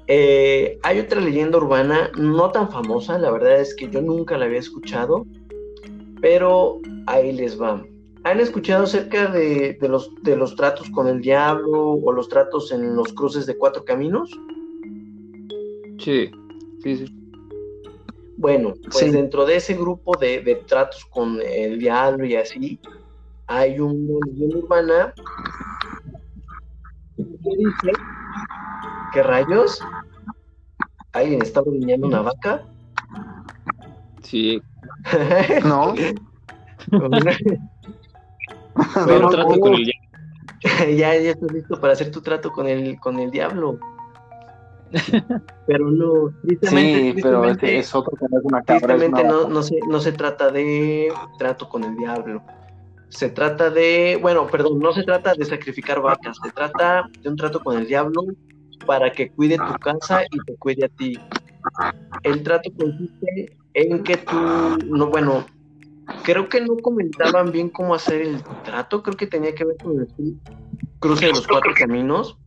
[0.08, 4.46] eh, hay otra leyenda urbana no tan famosa, la verdad es que yo nunca la
[4.46, 5.26] había escuchado,
[6.22, 7.84] pero ahí les va.
[8.28, 12.94] ¿Han escuchado acerca de, los, de los tratos con el diablo o los tratos en
[12.94, 14.30] los cruces de cuatro caminos?
[15.98, 16.30] Sí,
[16.84, 17.06] sí, sí.
[18.36, 22.82] Bueno, pues dentro de ese grupo de, tratos con el diablo y así,
[23.48, 25.14] hay una leyenda urbana
[27.16, 27.24] que
[27.58, 27.92] dice
[29.14, 29.82] ¿qué rayos?
[31.14, 32.62] ¿Alguien está ordeñando una vaca?
[34.22, 34.62] Sí.
[35.64, 35.96] no.
[39.32, 40.08] trato con el diablo.
[40.98, 43.80] ya, ya estás listo para hacer tu trato con el, con el diablo.
[45.68, 50.00] pero no, tristemente, sí, pero es otro que no es una no, no, se, no
[50.00, 52.42] se trata de trato con el diablo.
[53.10, 57.36] Se trata de, bueno, perdón, no se trata de sacrificar vacas, se trata de un
[57.38, 58.26] trato con el diablo
[58.86, 61.18] para que cuide tu casa y te cuide a ti.
[62.24, 64.36] El trato consiste en que tú,
[64.88, 65.46] no, bueno,
[66.24, 70.00] creo que no comentaban bien cómo hacer el trato, creo que tenía que ver con
[70.00, 70.08] el
[71.00, 72.38] cruce de los cuatro caminos,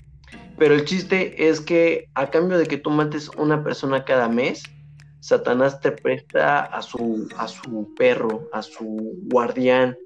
[0.59, 4.63] pero el chiste es que a cambio de que tú mates una persona cada mes,
[5.21, 9.97] Satanás te presta a su, a su perro, a su guardián,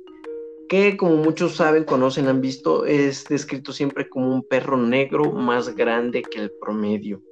[0.69, 5.75] que como muchos saben, conocen, han visto, es descrito siempre como un perro negro más
[5.75, 7.23] grande que el promedio.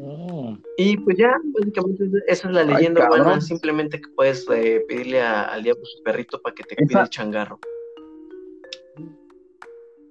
[0.00, 0.56] Oh.
[0.76, 5.62] Y pues ya, básicamente esa es la leyenda urbana, simplemente que puedes eh, pedirle al
[5.62, 7.58] diablo su perrito para que te cuide el changarro.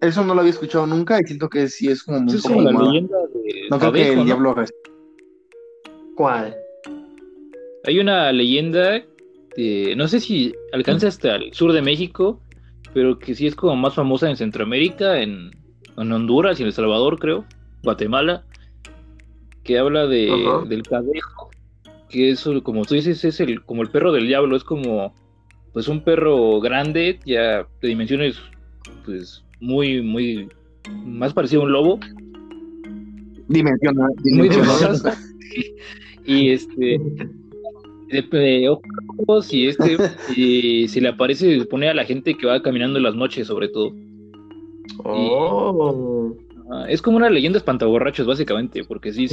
[0.01, 2.61] Eso no lo había escuchado nunca y siento que sí es como muy es como
[2.61, 4.65] la leyenda de No creo que el diablo haga
[6.15, 6.55] ¿Cuál?
[7.83, 9.03] Hay una leyenda,
[9.95, 12.41] no sé si alcanza hasta el sur de México,
[12.93, 15.51] pero que sí es como más famosa en Centroamérica, en,
[15.97, 17.45] en Honduras y en El Salvador, creo,
[17.83, 18.43] Guatemala,
[19.63, 20.31] que habla de,
[20.67, 21.49] del cadejo,
[22.09, 25.13] que eso, como tú dices, es el, como el perro del diablo, es como
[25.73, 28.37] pues un perro grande, ya de dimensiones
[29.05, 30.49] pues muy, muy,
[31.05, 31.99] más parecido a un lobo.
[33.47, 34.11] Dimensional.
[34.23, 34.49] Muy
[36.25, 36.99] y este,
[38.09, 39.97] de, ojos y este,
[40.35, 43.47] y se le aparece, se pone a la gente que va caminando en las noches,
[43.47, 43.95] sobre todo.
[45.03, 46.35] Oh.
[46.87, 49.27] Es como una leyenda espantaborrachos, básicamente, porque sí,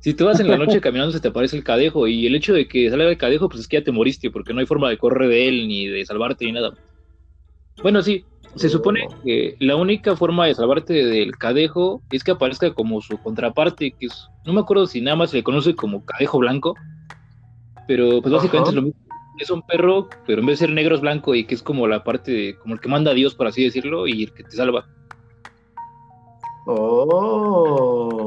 [0.00, 2.52] si tú vas en la noche caminando se te aparece el cadejo y el hecho
[2.52, 4.90] de que salga el cadejo, pues es que ya te moriste, porque no hay forma
[4.90, 6.74] de correr de él, ni de salvarte, ni nada.
[7.82, 8.24] Bueno, sí,
[8.56, 9.22] se supone oh.
[9.22, 14.06] que la única forma de salvarte del cadejo es que aparezca como su contraparte, que
[14.06, 16.74] es, no me acuerdo si nada más se le conoce como cadejo blanco,
[17.86, 19.00] pero pues básicamente es lo mismo.
[19.38, 21.86] Es un perro, pero en vez de ser negro es blanco y que es como
[21.86, 24.50] la parte, como el que manda a Dios, por así decirlo, y el que te
[24.50, 24.86] salva.
[26.64, 28.22] Oh,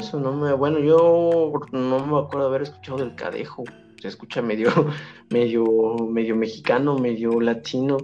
[0.00, 3.64] eso no me, bueno, yo no me acuerdo haber escuchado del cadejo.
[4.00, 4.70] Se escucha medio,
[5.30, 5.64] medio,
[6.10, 7.98] medio mexicano, medio latino.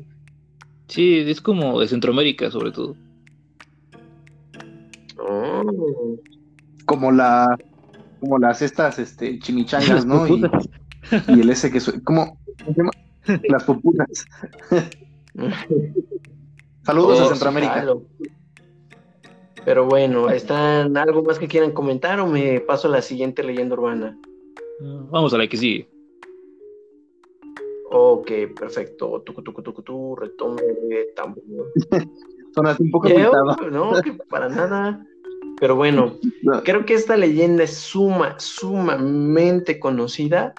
[0.88, 2.96] Sí, es como de Centroamérica, sobre todo.
[5.18, 6.16] Oh.
[6.86, 7.56] Como la
[8.20, 10.26] como las estas este chimichangas, ¿no?
[10.26, 10.42] Y,
[11.28, 12.38] y, el ese que como
[13.48, 14.26] las puputas.
[16.82, 17.86] Saludos a oh, Centroamérica.
[19.64, 23.74] Pero bueno, ¿están algo más que quieran comentar o me paso a la siguiente leyenda
[23.74, 24.18] urbana?
[25.10, 25.88] Vamos a la que sigue.
[27.90, 29.20] Ok, perfecto.
[29.22, 30.62] Tucu, tucu, tucu, tu, retome,
[31.14, 31.72] tambor.
[32.54, 33.08] Sonaste un poco
[33.70, 33.92] No,
[34.28, 35.06] para nada.
[35.58, 36.16] Pero bueno,
[36.64, 40.54] creo que esta leyenda es suma, sumamente conocida.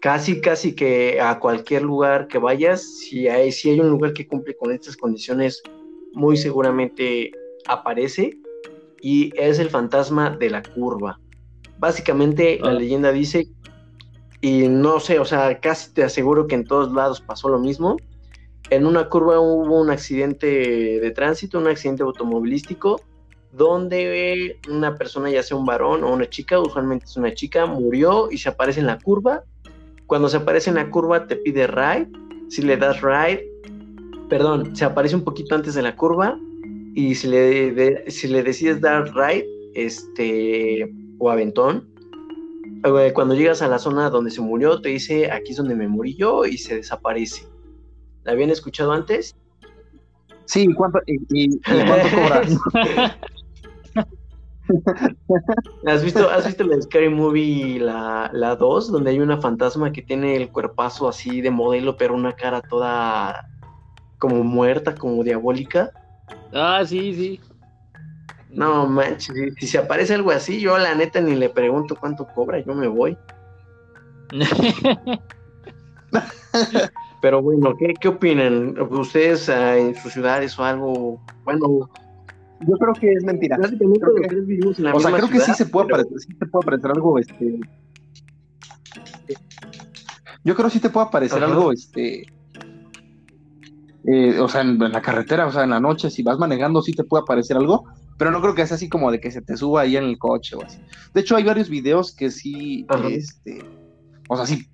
[0.00, 4.26] Casi, casi que a cualquier lugar que vayas, si hay, si hay un lugar que
[4.26, 5.62] cumple con estas condiciones,
[6.12, 7.30] muy seguramente
[7.66, 8.38] aparece.
[9.00, 11.20] Y es el fantasma de la curva.
[11.78, 12.74] Básicamente, la ah.
[12.74, 13.48] leyenda dice
[14.44, 17.96] y no sé, o sea, casi te aseguro que en todos lados pasó lo mismo.
[18.68, 20.46] En una curva hubo un accidente
[21.00, 23.00] de tránsito, un accidente automovilístico,
[23.52, 28.30] donde una persona, ya sea un varón o una chica, usualmente es una chica, murió
[28.30, 29.44] y se aparece en la curva.
[30.04, 32.10] Cuando se aparece en la curva te pide ride,
[32.50, 33.48] si le das ride,
[34.28, 36.38] perdón, se aparece un poquito antes de la curva
[36.94, 41.88] y si le, si le decides dar ride, este, o aventón,
[42.84, 45.88] eh, cuando llegas a la zona donde se murió, te dice aquí es donde me
[45.88, 47.48] morí yo y se desaparece.
[48.22, 49.34] ¿La habían escuchado antes?
[50.44, 52.56] Sí, ¿cuánto, y, cuánto cobras?
[55.86, 60.02] ¿Has visto, ¿Has visto la Scary Movie, la, la 2, donde hay una fantasma que
[60.02, 63.48] tiene el cuerpazo así de modelo, pero una cara toda
[64.18, 65.92] como muerta, como diabólica?
[66.54, 67.40] Ah, sí, sí.
[68.50, 72.60] No manches, si, se aparece algo así, yo la neta ni le pregunto cuánto cobra,
[72.60, 73.18] yo me voy.
[77.20, 78.78] Pero bueno, ¿qué, qué opinan?
[78.78, 81.20] ¿Ustedes ah, en sus ciudades o algo?
[81.44, 81.90] Bueno,
[82.60, 83.58] yo creo que es mentira.
[83.58, 87.58] o sea, creo que sí se puede, aparecer, sí te puede aparecer algo, este.
[90.44, 92.24] Yo creo que sí te puede aparecer algo, este.
[94.06, 96.92] Eh, o sea, en, la carretera, o sea, en la noche, si vas manejando, sí
[96.92, 97.84] te puede aparecer algo,
[98.18, 100.18] pero no creo que sea así como de que se te suba ahí en el
[100.18, 100.78] coche o así.
[101.14, 103.64] De hecho, hay varios videos que sí, este,
[104.28, 104.66] o sea, sí,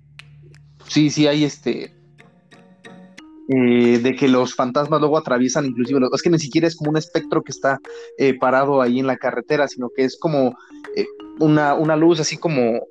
[0.87, 1.95] sí, sí hay este,
[3.47, 6.97] eh, de que los fantasmas luego atraviesan inclusive, es que ni siquiera es como un
[6.97, 7.79] espectro que está
[8.17, 10.55] eh, parado ahí en la carretera, sino que es como
[11.39, 12.85] una, una, luz así como,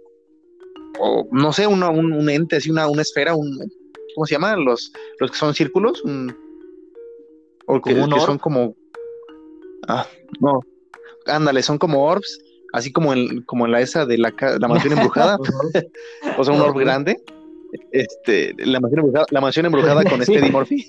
[0.99, 3.59] o, no sé, una, un, ente, así una, una esfera, un,
[4.15, 4.57] ¿cómo se llama?
[4.57, 6.03] Los, los que son círculos,
[7.67, 8.75] o que, que son como
[9.89, 10.07] Ah,
[10.41, 10.61] no.
[11.27, 12.41] Ándale, son como orbs,
[12.73, 15.39] así como en, como en la esa de la, la mansión embrujada.
[16.39, 17.17] o sea, un orb grande.
[17.93, 20.87] este, la mansión embrujada, la mansión embrujada con este Eddie Murphy.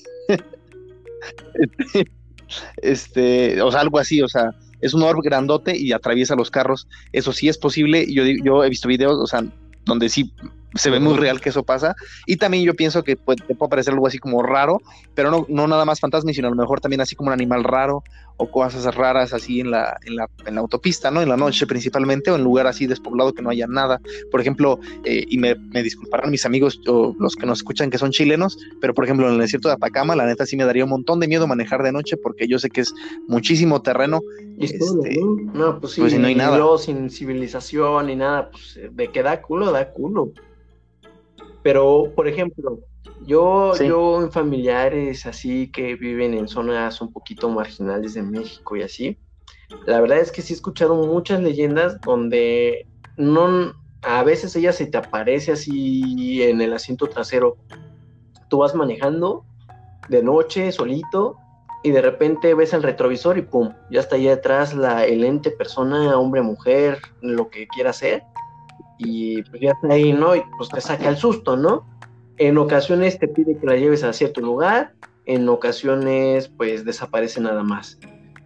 [1.54, 2.08] Este,
[2.82, 4.52] este, o sea, algo así, o sea,
[4.82, 6.88] es un orb grandote y atraviesa los carros.
[7.12, 8.12] Eso sí es posible.
[8.12, 9.44] Yo, yo he visto videos, o sea,
[9.86, 10.34] donde sí
[10.76, 11.96] se ve muy real que eso pasa.
[12.26, 14.82] Y también yo pienso que puede, te puede parecer algo así como raro,
[15.16, 17.64] pero no, no nada más fantasma, sino a lo mejor también así como un animal
[17.64, 18.04] raro
[18.38, 21.22] o cosas raras así en la, en la, en la autopista, ¿no?
[21.22, 24.02] En la noche principalmente o en lugar así despoblado que no haya nada.
[24.32, 28.00] Por ejemplo, eh, y me, me, disculparán mis amigos o los que nos escuchan que
[28.00, 30.86] son chilenos, pero por ejemplo en el desierto de Atacama, la neta sí me daría
[30.86, 32.94] un montón de miedo manejar de noche porque yo sé que es
[33.28, 34.22] muchísimo terreno.
[34.60, 34.80] este,
[35.20, 35.36] ¿no?
[35.54, 36.60] no, pues sí, pues, no hay nada.
[36.80, 40.32] sin civilización ni nada, pues de que da culo, da culo.
[41.64, 42.80] Pero, por ejemplo,
[43.26, 48.82] yo, yo en familiares así que viven en zonas un poquito marginales de México y
[48.82, 49.18] así,
[49.86, 52.88] la verdad es que sí he escuchado muchas leyendas donde
[53.18, 57.58] no, a veces ella se te aparece así en el asiento trasero.
[58.50, 59.46] Tú vas manejando
[60.10, 61.38] de noche, solito,
[61.84, 65.52] y de repente ves el retrovisor y pum, ya está ahí detrás la, el ente,
[65.52, 68.24] persona, hombre, mujer, lo que quiera ser,
[69.04, 70.36] y pues ya está ahí, ¿no?
[70.36, 71.86] Y pues te saca el susto, ¿no?
[72.38, 74.94] En ocasiones te pide que la lleves a cierto lugar,
[75.26, 78.00] en ocasiones pues desaparece nada más.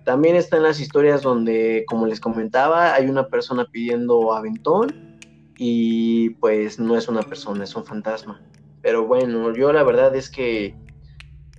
[0.03, 5.17] También están las historias donde, como les comentaba, hay una persona pidiendo aventón
[5.57, 8.41] y pues no es una persona, es un fantasma.
[8.81, 10.75] Pero bueno, yo la verdad es que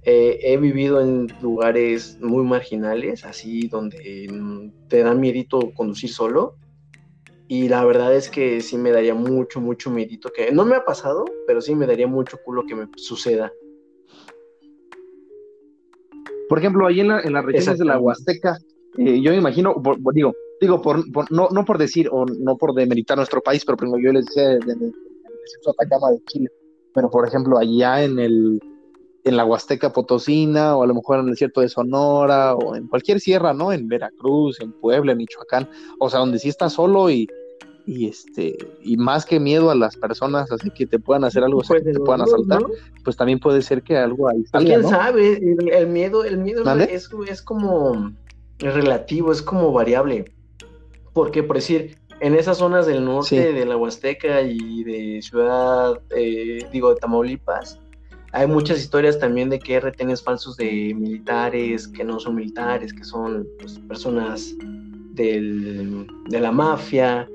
[0.04, 4.28] eh, he vivido en lugares muy marginales, así donde
[4.88, 6.56] te da miedito conducir solo
[7.48, 10.84] y la verdad es que sí me daría mucho, mucho miedito que no me ha
[10.84, 13.52] pasado, pero sí me daría mucho culo que me suceda.
[16.48, 18.58] Por ejemplo, ahí en, la, en las regiones de la Huasteca,
[18.98, 19.74] eh, yo me imagino,
[20.12, 23.98] digo, digo por, no, no por decir o no por demeritar nuestro país, pero primero
[23.98, 26.50] yo les decía desde el desierto de Atacama de Chile,
[26.94, 28.60] pero por ejemplo, allá en el
[29.26, 32.86] en la Huasteca Potosina o a lo mejor en el desierto de Sonora o en
[32.86, 33.72] cualquier sierra, ¿no?
[33.72, 35.68] En Veracruz, en Puebla, en Michoacán,
[35.98, 37.26] o sea, donde sí estás solo y,
[37.86, 41.60] y este y más que miedo a las personas así que te puedan hacer algo,
[41.60, 42.62] que te puedan asaltar,
[43.02, 45.40] pues también puede ser que algo ahí salga, ¿Quién sabe?
[45.72, 48.12] El, miedo, el miedo es, es, como
[48.60, 50.32] relativo, es como variable.
[51.12, 56.60] Porque, por decir, en esas zonas del norte de la Huasteca y de Ciudad, eh,
[56.70, 57.80] digo, de Tamaulipas,
[58.36, 63.02] hay muchas historias también de que retenes falsos de militares, que no son militares, que
[63.02, 64.54] son pues, personas
[65.14, 67.26] de la mafia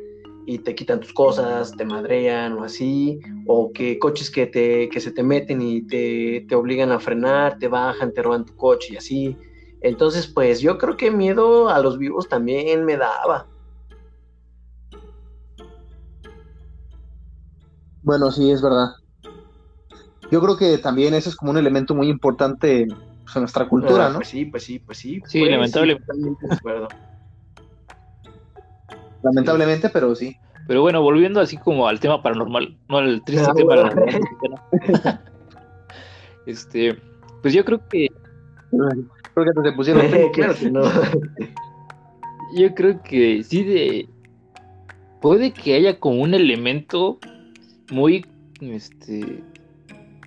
[0.46, 5.12] y te quitan tus cosas, te madrean o así, o que coches que, te, se
[5.12, 9.36] te meten y te obligan a frenar, te bajan, te roban tu coche y así.
[9.82, 13.48] Entonces, pues yo creo que miedo a los vivos también me daba.
[18.04, 19.01] Bueno, sí, es verdad
[20.32, 22.88] yo creo que también eso es como un elemento muy importante
[23.24, 24.16] pues, en nuestra cultura, ah, ¿no?
[24.16, 25.22] Pues sí, pues sí, pues sí.
[25.26, 26.06] Sí, pues, lamentablemente.
[29.22, 30.38] lamentablemente, pero sí.
[30.68, 34.24] Pero bueno, volviendo así como al tema paranormal, no al triste ah, tema paranormal.
[36.46, 36.98] este,
[37.42, 38.08] pues yo creo que.
[39.34, 40.06] Creo que te pusieron.
[40.34, 40.82] claro que no.
[42.56, 44.10] yo creo que sí de.
[45.20, 47.20] Puede que haya como un elemento
[47.92, 48.26] muy
[48.62, 49.44] este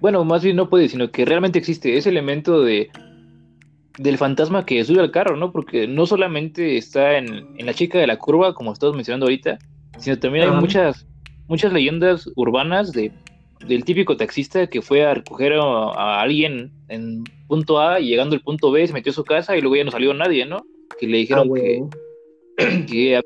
[0.04, 2.90] bueno, más bien no puede, sino que realmente existe ese elemento de
[3.96, 5.50] del fantasma que sube al carro, ¿no?
[5.50, 9.58] Porque no solamente está en, la chica de la curva, como estamos mencionando ahorita,
[9.96, 11.06] sino también hay muchas,
[11.48, 13.12] muchas leyendas urbanas de,
[13.66, 18.42] del típico taxista que fue a recoger a, alguien en punto A y llegando al
[18.42, 20.66] punto B se metió a su casa y luego ya no salió nadie, ¿no?
[21.00, 21.54] Que le dijeron ah,
[22.58, 23.22] que, que,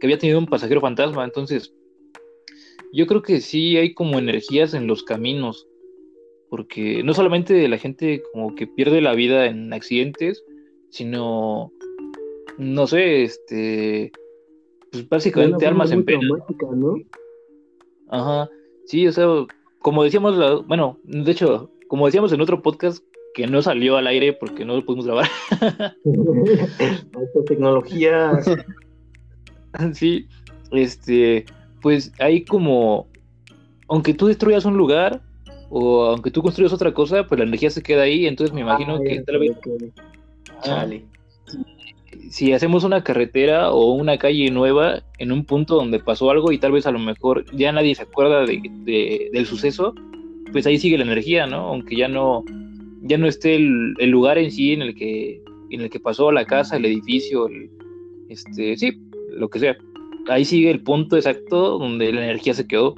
[0.00, 1.22] que había tenido un pasajero fantasma.
[1.22, 1.72] Entonces,
[2.92, 5.68] yo creo que sí hay como energías en los caminos
[6.48, 10.44] porque no solamente la gente como que pierde la vida en accidentes,
[10.90, 11.72] sino,
[12.58, 14.12] no sé, este,
[14.90, 16.26] pues básicamente armas en pena.
[18.08, 18.48] Ajá,
[18.86, 19.26] sí, o sea,
[19.80, 24.32] como decíamos, bueno, de hecho, como decíamos en otro podcast que no salió al aire
[24.32, 25.28] porque no lo pudimos grabar.
[26.04, 28.32] Esta tecnología.
[29.92, 30.26] sí,
[30.72, 31.44] este,
[31.82, 33.08] pues hay como,
[33.88, 35.20] aunque tú destruyas un lugar,
[35.70, 39.00] o aunque tú construyas otra cosa, pues la energía se queda ahí, entonces me imagino
[39.00, 39.56] que tal vez...
[42.30, 46.58] Si, hacemos una carretera o una calle nueva en un punto donde pasó algo y
[46.58, 49.94] tal vez a lo mejor ya nadie se acuerda de, del suceso,
[50.50, 51.58] pues ahí sigue la energía, ¿no?
[51.68, 52.44] Aunque ya no,
[53.02, 55.40] ya no esté el, lugar en sí en el que
[55.70, 57.48] en el que pasó la casa, el edificio,
[58.28, 58.92] este, sí,
[59.30, 59.76] lo que sea.
[60.28, 62.94] Ahí sigue el punto exacto donde la energía se quedó.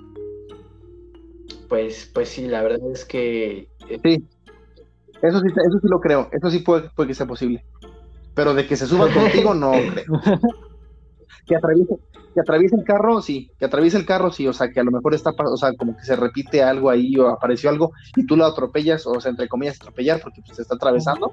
[1.69, 3.69] Pues, pues sí, la verdad es que...
[3.89, 4.25] Eh, sí,
[5.23, 7.65] eso sí, eso sí lo creo, eso sí puede, puede que sea posible.
[8.35, 10.41] Pero de que se suba contigo, no creo.
[11.47, 11.97] Que atraviese,
[12.35, 14.91] que atraviese el carro, sí, que atraviese el carro, sí, o sea, que a lo
[14.91, 18.37] mejor está, o sea, como que se repite algo ahí o apareció algo y tú
[18.37, 21.33] lo atropellas, o sea, entre comillas, atropellar porque pues, se está atravesando.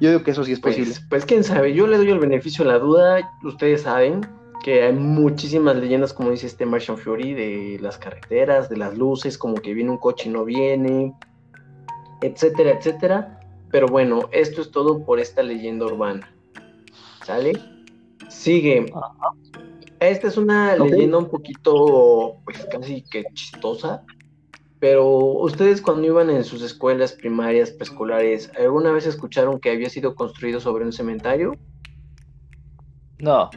[0.00, 0.94] Yo digo que eso sí es pues, posible.
[1.08, 4.26] Pues, quién sabe, yo le doy el beneficio de la duda, ustedes saben
[4.62, 9.38] que hay muchísimas leyendas, como dice este Martian Fury, de las carreteras, de las luces,
[9.38, 11.14] como que viene un coche y no viene,
[12.22, 13.40] etcétera, etcétera.
[13.70, 16.32] Pero bueno, esto es todo por esta leyenda urbana.
[17.24, 17.52] ¿Sale?
[18.28, 18.86] Sigue.
[20.00, 24.04] Esta es una leyenda un poquito, pues casi que chistosa.
[24.78, 30.14] Pero ustedes cuando iban en sus escuelas primarias, preescolares, ¿alguna vez escucharon que había sido
[30.14, 31.56] construido sobre un cementerio?
[33.18, 33.50] No.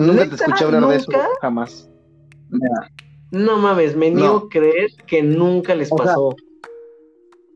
[0.00, 1.88] Nunca te escuché hablar de eso, jamás.
[3.30, 6.34] No mames, me niego a creer que nunca les pasó.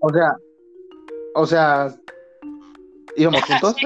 [0.00, 0.36] o sea,
[1.34, 1.94] o sea,
[3.16, 3.76] íbamos juntos.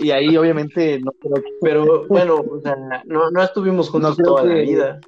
[0.00, 4.54] Y ahí obviamente no creo pero bueno o sea no, no estuvimos juntos toda la
[4.54, 5.00] vida.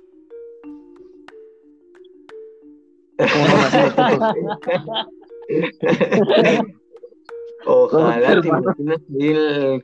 [7.66, 9.82] Ojalá te imaginas ir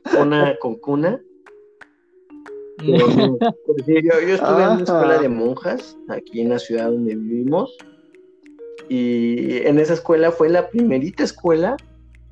[0.81, 1.19] cuna
[3.87, 7.75] yo, yo, estuve en una escuela de monjas aquí en la ciudad donde vivimos
[8.89, 11.77] y en esa escuela fue la primerita escuela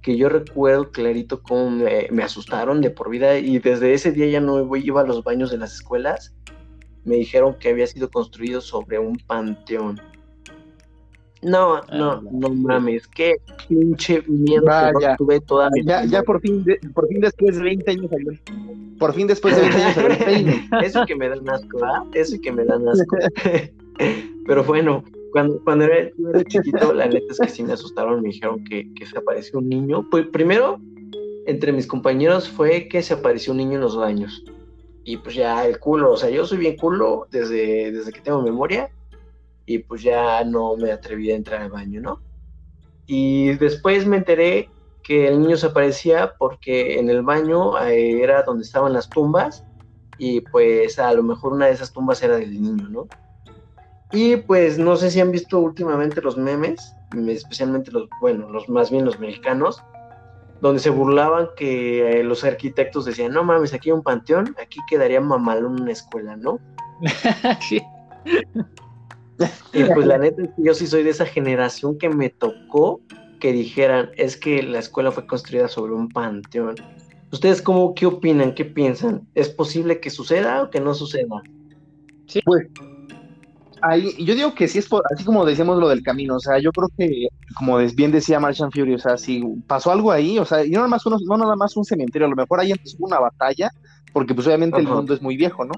[0.01, 4.41] que yo recuerdo clarito cómo me, asustaron de por vida y desde ese día ya
[4.41, 6.35] no iba a los baños de las escuelas.
[7.03, 10.01] Me dijeron que había sido construido sobre un panteón.
[11.41, 13.37] No, ah, no, no mames, qué
[13.67, 14.65] pinche miedo
[14.99, 18.11] que tuve toda mi ya, ya por fin, por fin después de 20 años
[18.99, 22.03] Por fin después de 20 años Eso que me dan asco, ¿ah?
[22.13, 23.17] Eso que me dan asco.
[24.45, 26.11] Pero bueno, cuando, cuando era,
[26.45, 30.07] chiquito, la neta es que sí me asustaron, me dijeron que, se apareció un niño.
[30.09, 30.79] Pues primero,
[31.45, 34.43] entre mis compañeros fue que se apareció un niño en los baños.
[35.03, 38.41] Y pues ya el culo, o sea, yo soy bien culo desde, desde que tengo
[38.41, 38.89] memoria.
[39.69, 42.23] Y pues ya no me atreví a entrar al baño, ¿no?
[43.05, 44.67] Y después me enteré
[45.03, 49.63] que el niño se aparecía porque en el baño eh, era donde estaban las tumbas.
[50.17, 53.07] Y pues a lo mejor una de esas tumbas era del niño, ¿no?
[54.11, 56.95] Y pues no sé si han visto últimamente los memes,
[57.27, 59.83] especialmente los, bueno, los más bien los mexicanos,
[60.61, 64.79] donde se burlaban que eh, los arquitectos decían, no mames, aquí hay un panteón, aquí
[64.89, 66.57] quedaría mamalón una escuela, ¿no?
[67.69, 67.79] sí.
[69.73, 73.01] Y pues la neta es que yo sí soy de esa generación que me tocó
[73.39, 76.75] que dijeran, es que la escuela fue construida sobre un panteón.
[77.31, 79.27] ¿Ustedes cómo, qué opinan, qué piensan?
[79.35, 81.41] ¿Es posible que suceda o que no suceda?
[82.25, 82.67] Sí, pues
[83.81, 86.71] ahí, yo digo que sí es así como decíamos lo del camino, o sea, yo
[86.71, 90.65] creo que, como bien decía Martian Fury, o sea, si pasó algo ahí, o sea,
[90.65, 93.19] y no nada más, no nada más un cementerio, a lo mejor ahí hubo una
[93.19, 93.71] batalla,
[94.11, 95.73] porque pues obviamente el mundo es muy viejo, ¿no?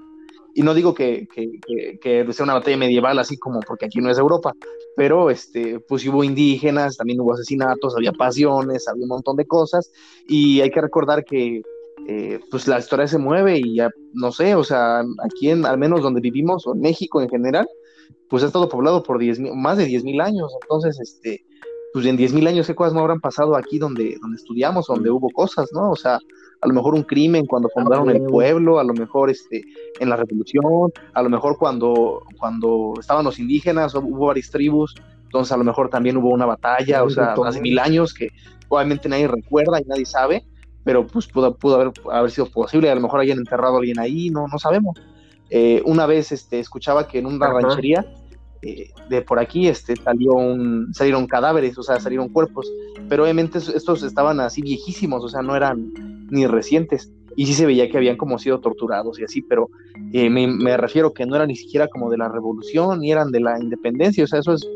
[0.53, 4.09] Y no digo que, que, que, sea una batalla medieval así como porque aquí no
[4.09, 4.53] es Europa,
[4.95, 9.91] pero este, pues hubo indígenas, también hubo asesinatos, había pasiones, había un montón de cosas,
[10.27, 11.61] y hay que recordar que
[12.07, 15.77] eh, pues la historia se mueve y ya, no sé, o sea, aquí en, al
[15.77, 17.67] menos donde vivimos, o en México en general,
[18.29, 21.45] pues ha estado poblado por diez, más de 10.000 años, entonces, este,
[21.93, 25.29] pues en 10.000 años, ¿qué cosas no habrán pasado aquí donde, donde estudiamos, donde hubo
[25.29, 25.91] cosas, ¿no?
[25.91, 26.19] O sea,
[26.61, 29.63] a lo mejor un crimen cuando fundaron el pueblo, a lo mejor este,
[29.99, 35.51] en la revolución, a lo mejor cuando, cuando estaban los indígenas, hubo varias tribus, entonces
[35.51, 38.29] a lo mejor también hubo una batalla, o sea, hace mil años que
[38.69, 40.45] obviamente nadie recuerda y nadie sabe,
[40.83, 43.99] pero pues pudo, pudo haber, haber sido posible, a lo mejor hayan enterrado a alguien
[43.99, 44.99] ahí, no, no sabemos.
[45.49, 48.05] Eh, una vez este, escuchaba que en una ranchería
[48.63, 52.71] eh, de por aquí este, salió un, salieron cadáveres, o sea, salieron cuerpos,
[53.09, 55.91] pero obviamente estos estaban así viejísimos, o sea, no eran
[56.29, 57.11] ni recientes.
[57.35, 59.69] Y sí se veía que habían como sido torturados y así, pero
[60.13, 63.39] eh, me, refiero que no eran ni siquiera como de la revolución, ni eran de
[63.39, 64.67] la independencia, o sea, eso es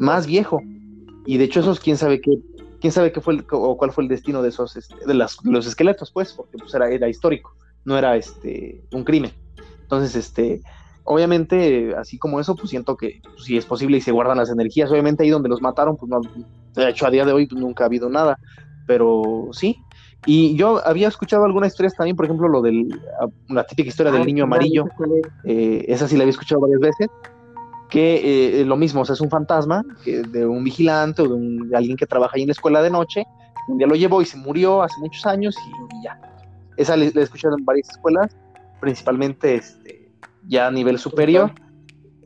[0.00, 0.60] más viejo.
[1.24, 2.32] Y de hecho esos, quién sabe qué,
[2.80, 5.66] quién sabe qué fue el, o cuál fue el destino de esos, este, de, los
[5.66, 9.30] esqueletos, pues, porque pues era, era histórico, no era este, un crimen.
[9.82, 10.60] Entonces, este,
[11.04, 14.50] obviamente, así como eso, pues siento que pues, si es posible y se guardan las
[14.50, 16.20] energías, obviamente ahí donde los mataron, pues no,
[16.74, 18.38] de hecho a día de hoy pues, nunca ha habido nada,
[18.86, 19.78] pero sí.
[20.26, 22.88] Y yo había escuchado algunas historias también, por ejemplo, lo del,
[23.48, 24.86] la típica historia del niño amarillo,
[25.44, 27.08] eh, esa sí la había escuchado varias veces,
[27.90, 31.98] que eh, lo mismo, o sea, es un fantasma de un vigilante o de, alguien
[31.98, 33.26] que trabaja ahí en la escuela de noche,
[33.68, 36.18] un día lo llevó y se murió hace muchos años y, ya.
[36.78, 38.34] Esa la he escuchado en varias escuelas
[38.84, 40.03] principalmente este,
[40.46, 41.52] ya a nivel superior.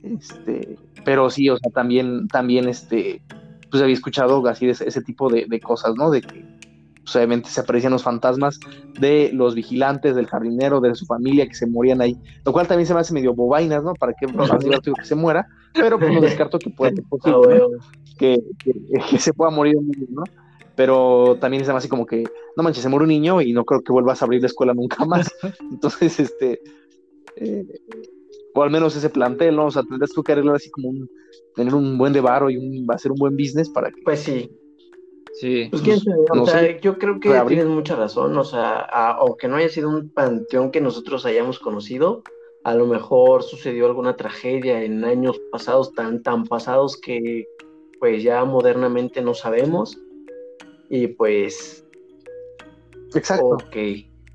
[0.03, 3.23] Este, pero sí, o sea, también, también, este,
[3.71, 6.11] pues había escuchado así de ese, tipo de, cosas, ¿no?
[6.11, 6.45] De que
[7.03, 8.61] pues, obviamente se aprecian los fantasmas
[9.01, 12.87] de los vigilantes, del jardinero, de su familia que se morían ahí, lo cual también
[12.87, 13.95] se me hace medio bobainas, ¿no?
[13.95, 16.93] Para que que se muera, pero pues no descarto que pueda
[18.19, 20.25] que, que, se pueda morir un niño, ¿no?
[20.75, 22.25] Pero también se me hace como que,
[22.57, 24.75] no manches, se muere un niño y no creo que vuelvas a abrir la escuela
[24.75, 25.29] nunca más.
[25.73, 26.61] Entonces, este,
[27.37, 27.65] eh,
[28.55, 29.67] o al menos ese plantel, ¿no?
[29.67, 31.11] O sea, tendrás que arreglar así como un,
[31.55, 34.03] tener un buen de y un, va a ser un buen business para que...
[34.03, 34.51] Pues sí.
[35.35, 35.69] Sí.
[35.71, 36.01] Pues quién
[36.31, 40.09] o sea, yo creo que tienes mucha razón, o sea, aunque no haya sido un
[40.11, 42.25] panteón que nosotros hayamos conocido,
[42.65, 47.47] a lo mejor sucedió alguna tragedia en años pasados, tan, tan pasados que
[48.01, 49.99] pues ya modernamente no sabemos.
[50.91, 51.85] Y pues...
[53.15, 53.47] Exacto.
[53.47, 53.77] Ok.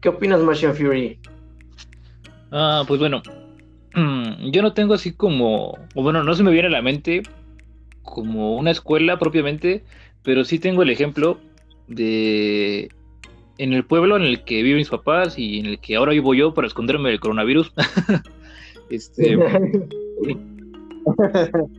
[0.01, 1.19] ¿Qué opinas, Martian Fury?
[2.55, 3.21] Ah, pues bueno,
[3.95, 7.23] Mm, yo no tengo así como, bueno, no se me viene a la mente
[8.01, 9.83] como una escuela propiamente,
[10.23, 11.37] pero sí tengo el ejemplo
[11.87, 12.89] de
[13.59, 16.33] en el pueblo en el que viven mis papás y en el que ahora vivo
[16.33, 17.71] yo para esconderme del coronavirus.
[18.89, 19.33] este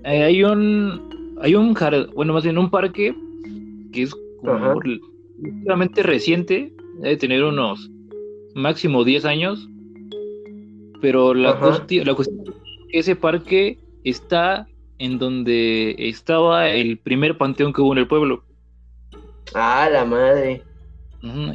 [0.05, 1.77] eh, hay un hay un
[2.15, 3.13] bueno más bien un parque
[3.93, 7.91] que es como relativamente reciente, debe tener unos
[8.55, 9.69] máximo 10 años
[11.05, 12.55] pero la, cuestión, la cuestión es
[12.91, 14.67] que ese parque está
[14.99, 18.43] en donde estaba el primer panteón que hubo en el pueblo.
[19.53, 20.63] Ah, la madre.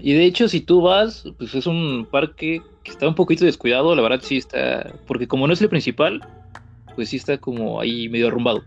[0.03, 3.95] Y de hecho, si tú vas, pues es un parque que está un poquito descuidado,
[3.95, 6.21] la verdad sí está, porque como no es el principal,
[6.93, 8.61] pues sí está como ahí medio arrumbado.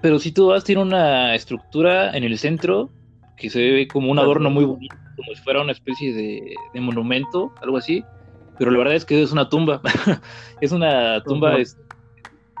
[0.00, 2.88] Pero si tú vas, tiene una estructura en el centro
[3.36, 6.80] que se ve como un adorno muy bonito, como si fuera una especie de, de
[6.80, 8.02] monumento, algo así
[8.58, 9.80] pero la verdad es que es una tumba.
[10.60, 11.56] es una tumba,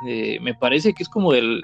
[0.02, 1.62] me parece que es como del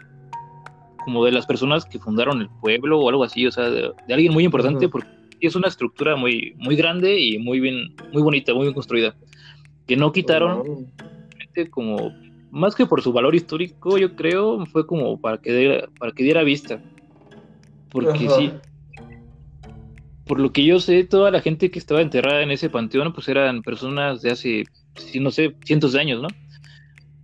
[1.05, 4.35] como de las personas que fundaron el pueblo o algo así, o sea, de, alguien
[4.35, 5.09] muy importante porque
[5.41, 9.15] es una estructura muy muy grande y muy bien muy bonita, muy bien construida,
[9.87, 10.87] que no quitaron
[11.71, 12.13] como
[12.51, 16.25] más que por su valor histórico, yo creo, fue como para que diera, para que
[16.25, 16.81] diera vista.
[17.91, 18.53] Porque sí,
[20.31, 23.27] por lo que yo sé, toda la gente que estaba enterrada en ese panteón, pues
[23.27, 24.63] eran personas de hace,
[25.19, 26.29] no sé, cientos de años, ¿no?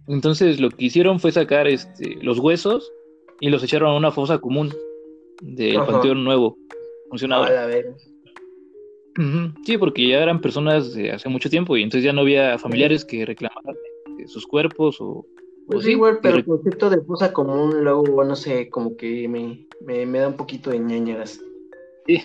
[0.09, 2.91] Entonces lo que hicieron fue sacar este, los huesos
[3.41, 4.75] y los echaron a una fosa común
[5.41, 6.59] del panteón nuevo,
[7.09, 7.49] funcionaba.
[9.65, 13.05] Sí, porque ya eran personas de hace mucho tiempo y entonces ya no había familiares
[13.05, 13.77] que reclamaran
[14.27, 15.25] sus cuerpos o...
[15.69, 19.65] Pues sí, güey, pero el concepto de fosa común luego, no sé, como que me,
[20.07, 21.41] me, da un poquito de ñañaras.
[22.05, 22.21] Sí,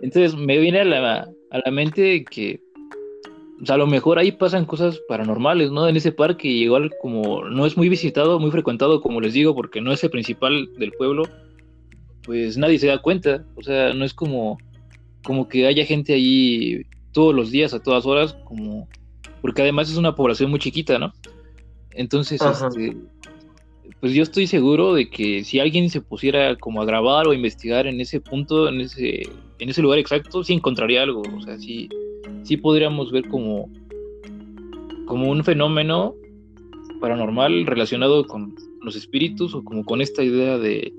[0.00, 2.60] entonces me viene a la, a la mente que
[3.62, 5.88] o sea, a lo mejor ahí pasan cosas paranormales, ¿no?
[5.88, 9.80] En ese parque, igual como no es muy visitado, muy frecuentado, como les digo, porque
[9.80, 11.22] no es el principal del pueblo,
[12.22, 13.46] pues nadie se da cuenta.
[13.54, 14.58] O sea, no es como,
[15.24, 16.82] como que haya gente allí
[17.12, 18.88] todos los días, a todas horas, como
[19.40, 21.12] porque además es una población muy chiquita, ¿no?
[21.92, 22.96] Entonces, este,
[24.00, 27.34] pues yo estoy seguro de que si alguien se pusiera como a grabar o a
[27.34, 29.22] investigar en ese punto, en ese,
[29.58, 31.22] en ese lugar exacto, sí encontraría algo.
[31.36, 31.88] O sea, sí,
[32.42, 33.70] sí podríamos ver como,
[35.06, 36.14] como un fenómeno
[37.00, 40.92] paranormal relacionado con los espíritus o como con esta idea de,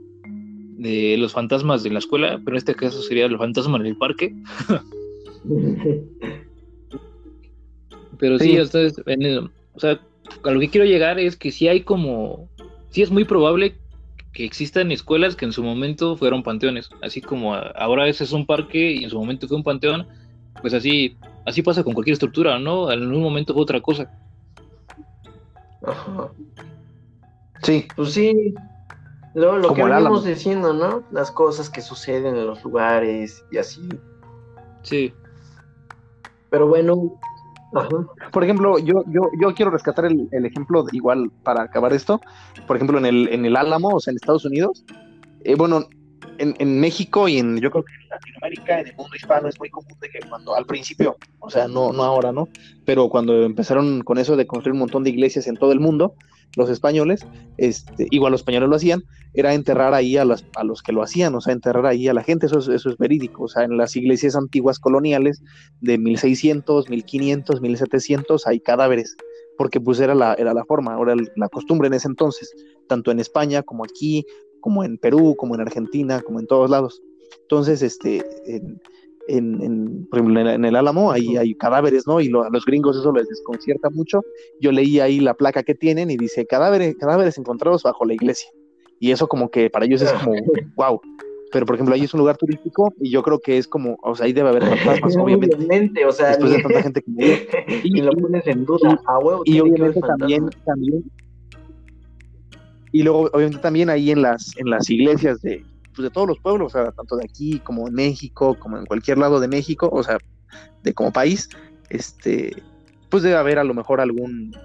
[0.78, 3.98] de los fantasmas de la escuela, pero en este caso sería el fantasma en el
[3.98, 4.36] parque.
[8.20, 8.66] pero sí, o
[9.80, 10.00] sea,
[10.44, 12.50] a lo que quiero llegar es que si hay como
[12.98, 13.78] sí es muy probable
[14.34, 18.48] que existan escuelas que en su momento fueron panteones, así como ahora ese es un
[18.48, 20.08] parque y en su momento fue un panteón,
[20.62, 22.92] pues así, así pasa con cualquier estructura, ¿no?
[22.92, 24.10] En un momento fue otra cosa.
[25.86, 26.32] Ajá.
[27.62, 27.88] Sí.
[27.96, 28.56] Pues sí.
[29.36, 31.04] Lo, lo que venimos diciendo, ¿no?
[31.12, 33.88] Las cosas que suceden en los lugares y así.
[34.82, 35.14] Sí.
[36.50, 37.20] Pero bueno,
[38.32, 42.22] por ejemplo, yo, yo, yo quiero rescatar el, ejemplo, igual para acabar esto,
[42.66, 44.86] por ejemplo, en el, en el Álamo, o sea, en Estados Unidos,
[45.44, 45.88] eh, bueno,
[46.38, 49.60] en, en, México y en, yo creo que en Latinoamérica, en el mundo hispano, es
[49.60, 52.48] muy común de que cuando al principio, o sea, no, no ahora, ¿no?
[52.86, 56.16] Pero cuando empezaron con eso de construir un montón de iglesias en todo el mundo,
[56.56, 57.26] los españoles,
[57.58, 61.04] este, igual los españoles lo hacían, era enterrar ahí a, las, a los que lo
[61.04, 63.64] hacían, o sea, enterrar ahí a la gente, eso es, eso es verídico, o sea,
[63.64, 65.44] en las iglesias antiguas coloniales
[65.82, 69.16] de 1600, 1500, 1700 hay cadáveres,
[69.58, 72.54] porque pues era la, era la forma, ahora la costumbre en ese entonces,
[72.88, 74.26] tanto en España como aquí,
[74.60, 77.02] como en Perú, como en Argentina, como en todos lados.
[77.42, 78.24] Entonces, este,
[79.28, 82.22] por ejemplo, en, el Álamo, ahí hay cadáveres, ¿no?
[82.22, 84.22] Y a los gringos eso les desconcierta mucho.
[84.62, 88.50] Yo leí ahí la placa que tienen y dice cadáveres, cadáveres encontrados bajo la iglesia.
[89.00, 90.34] Y eso como que para ellos es como,
[90.76, 91.02] wow.
[91.52, 94.16] Pero, por ejemplo, ahí es un lugar turístico y yo creo que es como, o
[94.16, 96.06] sea, ahí debe haber fantasmas, obviamente.
[96.06, 97.48] o sea, después de tanta gente que
[97.84, 101.04] y, lo pones en duda, a huevo, y obviamente también, también,
[102.92, 105.64] y luego, obviamente, también ahí en las, en las iglesias de,
[105.98, 108.86] pues, de todos los pueblos, o sea, tanto de aquí como en México, como en
[108.86, 110.18] cualquier lado de México, o sea,
[110.84, 111.50] de como país,
[111.90, 112.64] este,
[113.10, 114.56] pues debe haber a lo mejor algún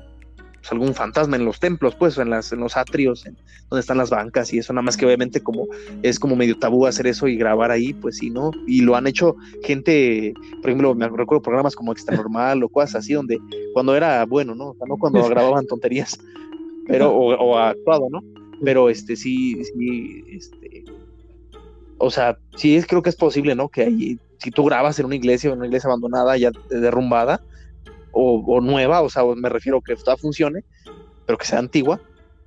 [0.63, 3.37] pues, algún fantasma en los templos, pues, en, las, en los atrios, en
[3.69, 5.67] donde están las bancas y eso, nada más que obviamente como
[6.03, 8.53] es como medio tabú hacer eso y grabar ahí, pues sí, ¿no?
[8.69, 12.97] Y lo han hecho gente, por ejemplo, me recuerdo programas como Extra Normal o cosas
[12.97, 13.41] así, donde
[13.73, 14.69] cuando era bueno, ¿no?
[14.71, 16.17] O sea, no cuando grababan tonterías,
[16.87, 18.21] pero, o, actuado, ¿no?
[18.63, 20.85] Pero este sí, sí, este,
[22.03, 23.69] o sea, sí es, creo que es posible, ¿no?
[23.69, 27.41] Que ahí, si tú grabas en una iglesia o en una iglesia abandonada, ya derrumbada,
[28.11, 30.65] o, nueva, o sea, me refiero que toda funcione,
[31.25, 32.01] pero que sea antigua,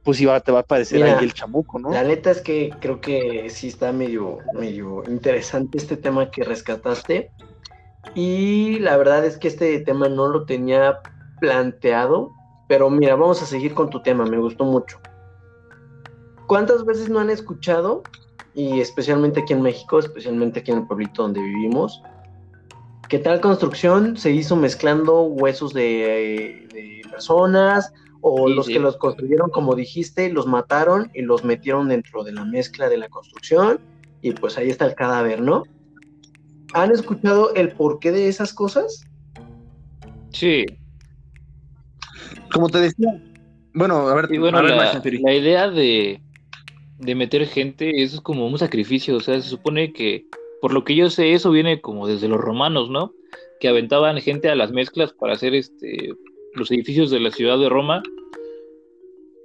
[0.03, 1.89] pues iba, te va a parecer ahí el chamuco, ¿no?
[1.89, 7.31] La neta es que creo que sí está medio, medio interesante este tema que rescataste.
[8.13, 10.99] Y la verdad es que este tema no lo tenía
[11.39, 12.29] planteado,
[12.67, 14.99] pero mira, vamos a seguir con tu tema, me gustó mucho.
[16.45, 18.03] ¿Cuántas veces no han escuchado,
[18.55, 22.01] y especialmente aquí en México, especialmente aquí en el pueblito donde vivimos,
[23.09, 29.75] que tal construcción se hizo mezclando huesos de, personas o los que los construyeron, como
[29.75, 33.79] dijiste, los mataron y los metieron dentro de la mezcla de la construcción
[34.21, 35.63] y pues ahí está el cadáver, ¿no?
[36.73, 39.05] ¿Han escuchado el porqué de esas cosas?
[40.31, 40.65] Sí.
[42.51, 43.21] Como te decía,
[43.73, 46.21] bueno, a ver, la, idea de,
[46.99, 50.25] de meter gente eso es como un sacrificio, o sea, se supone que
[50.61, 53.13] por lo que yo sé, eso viene como desde los romanos, ¿no?
[53.59, 56.13] Que aventaban gente a las mezclas para hacer este
[56.53, 58.01] los edificios de la ciudad de Roma,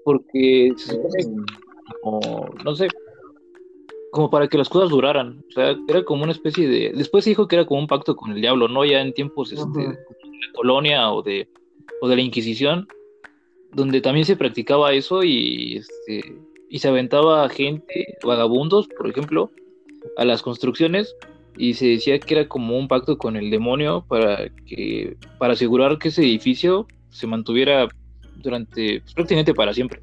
[0.04, 1.44] porque se supone
[2.00, 2.88] como, no sé,
[4.10, 5.44] como para que las cosas duraran.
[5.48, 6.92] O sea, era como una especie de.
[6.94, 8.84] Después se dijo que era como un pacto con el diablo, ¿no?
[8.84, 11.48] Ya en tiempos este, de la colonia o de,
[12.00, 12.88] o de la Inquisición,
[13.72, 16.20] donde también se practicaba eso y, este,
[16.70, 19.50] y se aventaba gente, vagabundos, por ejemplo,
[20.16, 21.14] a las construcciones
[21.58, 25.98] y se decía que era como un pacto con el demonio para que para asegurar
[25.98, 27.88] que ese edificio se mantuviera
[28.36, 30.00] durante pues, prácticamente para siempre.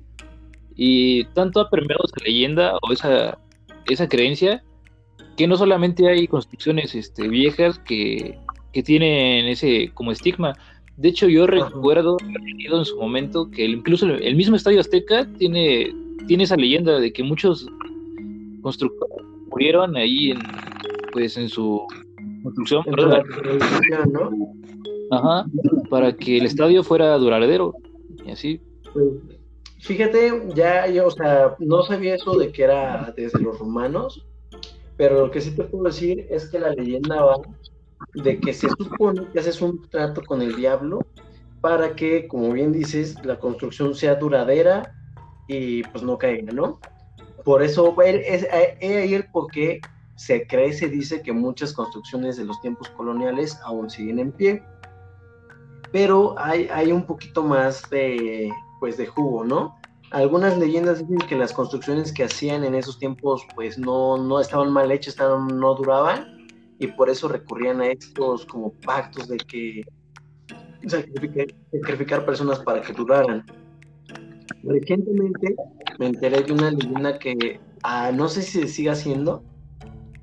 [0.75, 3.39] Y tanto ha permeado esa leyenda o esa,
[3.89, 4.63] esa creencia
[5.37, 8.37] que no solamente hay construcciones este, viejas que,
[8.73, 10.53] que tienen ese como estigma.
[10.97, 15.93] De hecho, yo recuerdo en su momento que incluso el mismo Estadio Azteca tiene,
[16.27, 17.67] tiene esa leyenda de que muchos
[18.63, 20.39] constructores murieron ahí en,
[21.13, 21.85] pues en su
[22.43, 22.83] construcción,
[25.09, 25.45] Ajá,
[25.89, 27.75] para que el estadio fuera duradero
[28.25, 28.59] y así.
[28.91, 29.07] Pues,
[29.79, 34.25] fíjate, ya yo, o sea, no sabía eso de que era desde los romanos,
[34.97, 37.35] pero lo que sí te puedo decir es que la leyenda va
[38.13, 40.99] de que se supone que haces un trato con el diablo
[41.61, 44.93] para que, como bien dices, la construcción sea duradera
[45.47, 46.79] y pues no caiga, ¿no?
[47.43, 49.79] Por eso, es, ahí el por qué
[50.15, 54.63] se cree, se dice que muchas construcciones de los tiempos coloniales aún siguen en pie.
[55.91, 59.75] Pero hay, hay un poquito más de, pues, de jugo, ¿no?
[60.11, 64.71] Algunas leyendas dicen que las construcciones que hacían en esos tiempos pues no, no estaban
[64.71, 66.36] mal hechas, estaban, no duraban
[66.79, 69.83] y por eso recurrían a estos como pactos de que
[70.87, 73.45] sacrificar, personas para que duraran.
[74.63, 75.55] Recientemente
[75.99, 79.43] me enteré de una leyenda que ah, no sé si se sigue haciendo,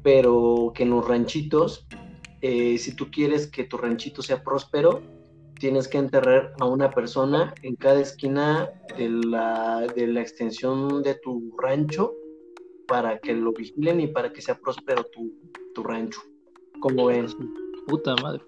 [0.02, 1.86] pero que en los ranchitos,
[2.40, 5.02] eh, si tú quieres que tu ranchito sea próspero,
[5.58, 11.14] tienes que enterrar a una persona en cada esquina de la, de la extensión de
[11.16, 12.12] tu rancho
[12.86, 15.32] para que lo vigilen y para que sea próspero tu,
[15.74, 16.20] tu rancho.
[16.84, 17.34] ¿Cómo ves?
[17.86, 18.42] Puta madre.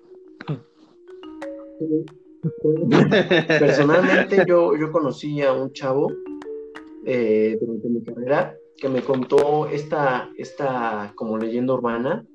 [3.59, 6.13] Personalmente yo, yo conocí a un chavo
[7.07, 12.27] eh, durante mi carrera que me contó esta, esta como leyenda urbana,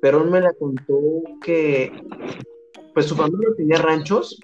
[0.00, 0.98] pero él me la contó
[1.44, 1.92] que
[2.94, 4.40] pues su familia tenía ranchos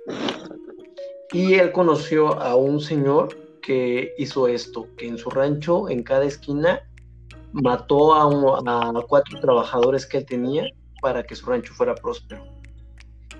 [1.32, 3.28] y él conoció a un señor
[3.62, 6.82] que hizo esto, que en su rancho, en cada esquina,
[7.52, 8.24] mató a,
[8.68, 10.70] a cuatro trabajadores que él tenía
[11.02, 12.46] para que su rancho fuera próspero.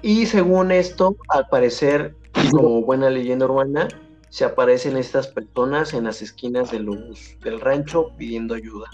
[0.02, 2.14] Y según esto, al parecer,
[2.50, 3.88] como buena leyenda urbana,
[4.28, 8.90] se aparecen estas personas en las esquinas de los, del rancho pidiendo ayuda.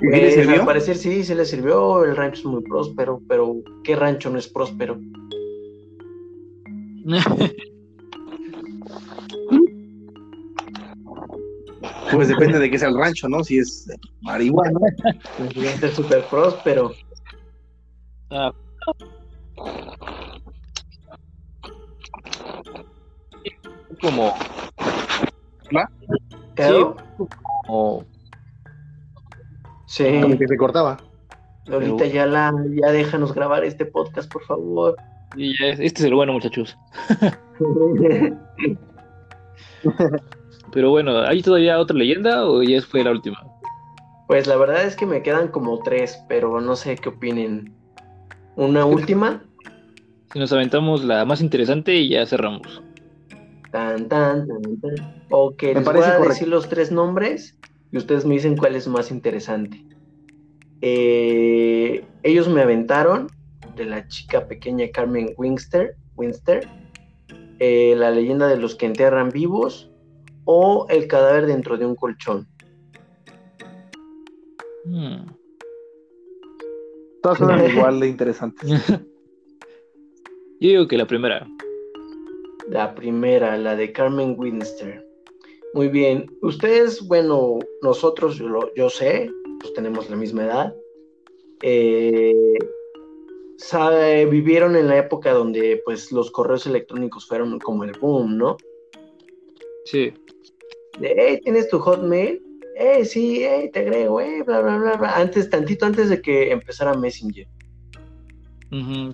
[0.00, 4.30] Pues, al parecer sí, se le sirvió, el rancho es muy próspero, pero ¿qué rancho
[4.30, 5.00] no es próspero?
[12.12, 13.44] Pues depende de qué sea el rancho, ¿no?
[13.44, 13.90] Si es
[14.22, 14.78] marihuana.
[15.82, 16.92] Es súper próspero.
[18.30, 18.52] Ah.
[24.00, 24.34] Como.
[25.74, 25.90] ¿Va?
[26.56, 26.86] Sí.
[27.66, 28.04] Como...
[29.86, 30.20] sí.
[30.20, 30.98] Como que se cortaba.
[31.70, 34.96] Ahorita ya la, ya déjanos grabar este podcast, por favor.
[35.36, 36.78] Y este es el bueno, muchachos.
[40.72, 43.38] Pero bueno, ¿hay todavía otra leyenda o ya fue la última?
[44.26, 47.74] Pues la verdad es que me quedan como tres, pero no sé qué opinen.
[48.56, 49.42] ¿Una última?
[50.32, 52.82] Si nos aventamos la más interesante y ya cerramos.
[53.70, 55.24] Tan, tan, tan, tan.
[55.30, 57.56] Ok, les voy a decir los tres nombres
[57.90, 59.82] y ustedes me dicen cuál es más interesante.
[60.80, 63.28] Eh, ellos me aventaron
[63.74, 66.68] de la chica pequeña Carmen Winster, Winster
[67.60, 69.90] eh, la leyenda de los que enterran vivos
[70.50, 72.48] o el cadáver dentro de un colchón.
[74.86, 75.26] Hmm.
[77.22, 78.70] Todas son igual de interesantes.
[80.60, 81.46] Yo digo que la primera.
[82.70, 85.06] La primera, la de Carmen Winster.
[85.74, 86.24] Muy bien.
[86.40, 89.30] Ustedes, bueno, nosotros, yo, yo sé,
[89.60, 90.74] pues tenemos la misma edad.
[91.62, 92.58] Eh,
[93.58, 98.56] sabe, vivieron en la época donde pues los correos electrónicos fueron como el boom, ¿no?
[99.90, 100.12] Sí
[101.00, 102.42] hey, ¿tienes tu hotmail?
[102.76, 105.16] Hey, sí, hey, te agrego, hey, bla, bla, bla, bla.
[105.16, 107.46] Antes, tantito antes de que empezara Messenger.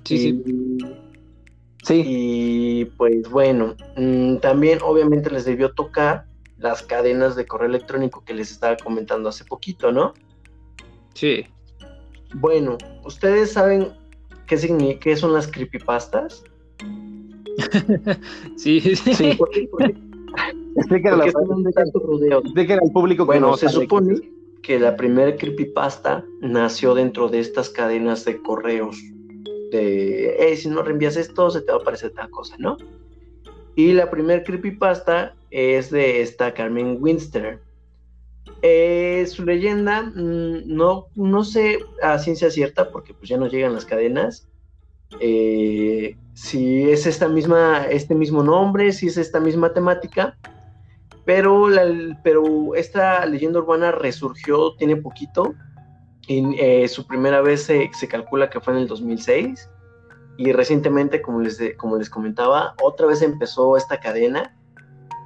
[0.05, 0.43] sí, sí.
[1.83, 2.03] Sí.
[2.07, 6.25] Y pues bueno, mm, también obviamente les debió tocar
[6.57, 10.15] las cadenas de correo electrónico que les estaba comentando hace poquito, ¿no?
[11.13, 11.47] Sí.
[12.33, 13.93] Bueno, ¿ustedes saben
[14.47, 16.43] qué, qué son las creepypastas?
[18.57, 19.15] sí, sí.
[19.15, 19.39] sí.
[20.77, 21.33] Explíquenle
[22.83, 24.21] al público Bueno, se supone
[24.63, 28.97] que la primera creepypasta nació dentro de estas cadenas de correos.
[29.71, 32.77] De, hey, si no reenvías esto, se te va a aparecer tal cosa, ¿no?
[33.77, 37.59] Y la primera creepypasta es de esta Carmen Winster.
[38.63, 43.75] Eh, su leyenda, mm, no, no sé a ciencia cierta, porque pues ya no llegan
[43.75, 44.49] las cadenas.
[45.21, 50.37] Eh, si es esta misma, este mismo nombre, si es esta misma temática,
[51.25, 55.55] pero, esta leyenda urbana resurgió, tiene poquito.
[56.27, 59.71] Y, eh, su primera vez se, calcula que fue en el 2006.
[60.37, 64.57] Y recientemente, como les, como les comentaba, otra vez empezó esta cadena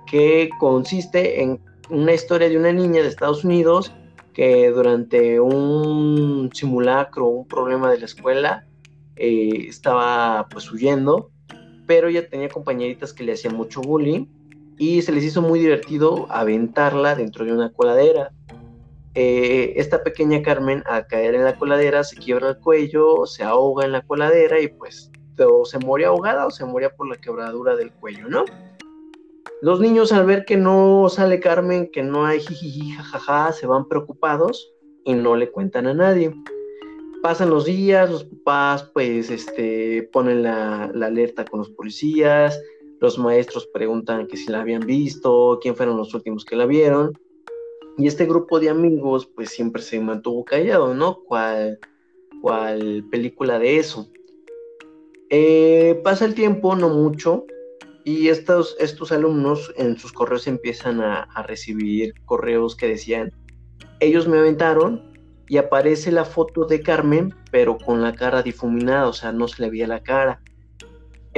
[0.07, 3.92] que consiste en una historia de una niña de Estados Unidos
[4.34, 8.66] que durante un simulacro, un problema de la escuela,
[9.16, 11.30] eh, estaba pues huyendo,
[11.86, 14.26] pero ya tenía compañeritas que le hacían mucho bullying
[14.78, 18.32] y se les hizo muy divertido aventarla dentro de una coladera.
[19.14, 23.84] Eh, esta pequeña Carmen al caer en la coladera se quiebra el cuello, se ahoga
[23.84, 25.10] en la coladera y pues
[25.40, 28.44] o se moría ahogada o se moría por la quebradura del cuello, ¿no?
[29.62, 33.88] Los niños al ver que no sale Carmen, que no hay jijiji, jajaja, se van
[33.88, 34.72] preocupados
[35.04, 36.32] y no le cuentan a nadie.
[37.22, 42.60] Pasan los días, los papás pues este, ponen la alerta con los policías,
[43.01, 47.18] los maestros preguntan que si la habían visto, quién fueron los últimos que la vieron.
[47.96, 51.20] Y este grupo de amigos pues siempre se mantuvo callado, ¿no?
[51.24, 51.78] ¿Cuál,
[52.42, 54.09] cuál película de eso?
[55.30, 57.44] Eh, pasa el tiempo, no mucho,
[58.05, 63.32] y estos, estos alumnos en sus correos empiezan a, a recibir correos que decían,
[64.01, 65.12] ellos me aventaron
[65.49, 69.62] y aparece la foto de Carmen, pero con la cara difuminada, o sea, no se
[69.62, 70.40] le veía la cara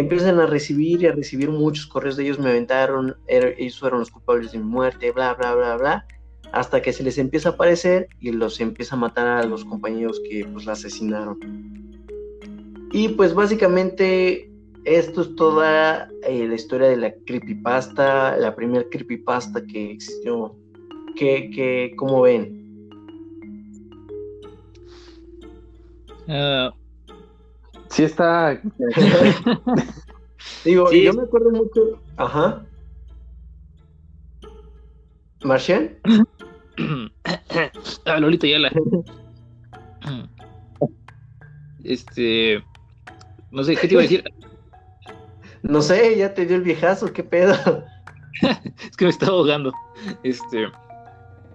[0.01, 4.01] empiezan a recibir y a recibir muchos correos de ellos me aventaron, er, ellos fueron
[4.01, 6.07] los culpables de mi muerte, bla, bla, bla, bla,
[6.53, 10.21] hasta que se les empieza a aparecer y los empieza a matar a los compañeros
[10.29, 11.39] que pues la asesinaron.
[12.93, 14.51] Y pues básicamente
[14.85, 20.57] esto es toda eh, la historia de la creepypasta, la primera creepypasta que existió.
[21.17, 22.59] Que, que, ¿Cómo ven?
[26.27, 26.71] Uh,
[27.91, 28.61] sí está.
[30.64, 32.01] Digo, yo me acuerdo mucho.
[32.16, 32.64] Ajá.
[35.43, 35.99] ¿Marcian?
[38.07, 38.72] ah, Lolita Yala.
[41.84, 42.64] este.
[43.51, 44.24] No sé, ¿qué te iba a decir?
[45.62, 47.55] No sé, ya te dio el viejazo, ¿qué pedo?
[48.43, 49.72] es que me estaba ahogando.
[50.22, 50.68] Este.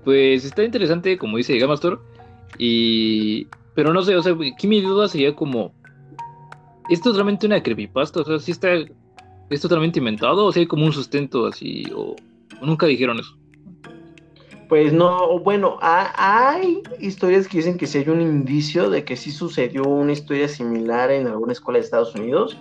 [0.04, 2.00] Pues está interesante, como dice Gamastor,
[2.60, 3.48] y...
[3.74, 5.74] Pero no sé, o sea, aquí mi duda sería como...
[6.90, 8.22] ¿Esto es realmente una creepypasta?
[8.22, 8.70] O sea, si está...
[9.50, 11.86] ¿Es totalmente inventado o si hay como un sustento así?
[11.96, 12.16] O,
[12.62, 13.38] nunca dijeron eso?
[14.68, 19.32] Pues no, bueno, hay historias que dicen que sí hay un indicio de que sí
[19.32, 22.58] sucedió una historia similar en alguna escuela de Estados Unidos,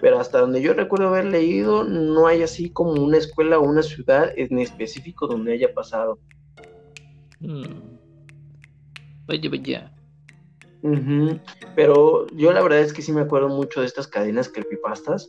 [0.00, 3.82] pero hasta donde yo recuerdo haber leído, no hay así como una escuela o una
[3.82, 6.18] ciudad en específico donde haya pasado.
[7.38, 7.62] Hmm.
[9.26, 9.95] Vaya, vaya.
[11.74, 15.26] Pero yo la verdad es que sí me acuerdo mucho de estas cadenas creepypastas,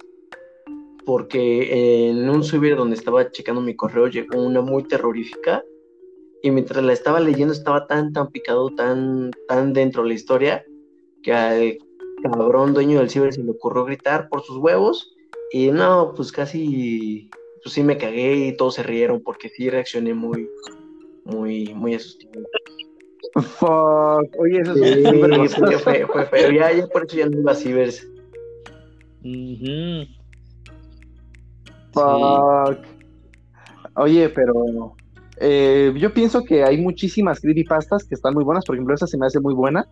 [1.06, 5.64] porque en un subir donde estaba checando mi correo llegó una muy terrorífica,
[6.44, 10.66] y mientras la estaba leyendo estaba tan, tan picado, tan, tan dentro de la historia,
[11.24, 11.78] que al
[12.24, 15.16] cabrón dueño del ciber se le ocurrió gritar por sus huevos,
[15.52, 17.30] y no, pues casi,
[17.64, 20.50] pues sí me cagué y todos se rieron porque sí reaccioné muy,
[21.24, 22.46] muy, muy asustado.
[23.34, 24.36] Fuck.
[24.40, 25.50] Oye, eso sí, fue,
[25.80, 28.08] fue, fue, fue, Ya, ya por eso ya no iba a cibers.
[31.94, 32.80] Fuck.
[33.96, 34.96] Oye, pero
[35.40, 38.66] eh, yo pienso que hay muchísimas creepypastas que están muy buenas.
[38.66, 39.88] Por ejemplo, esa se me hace muy buena.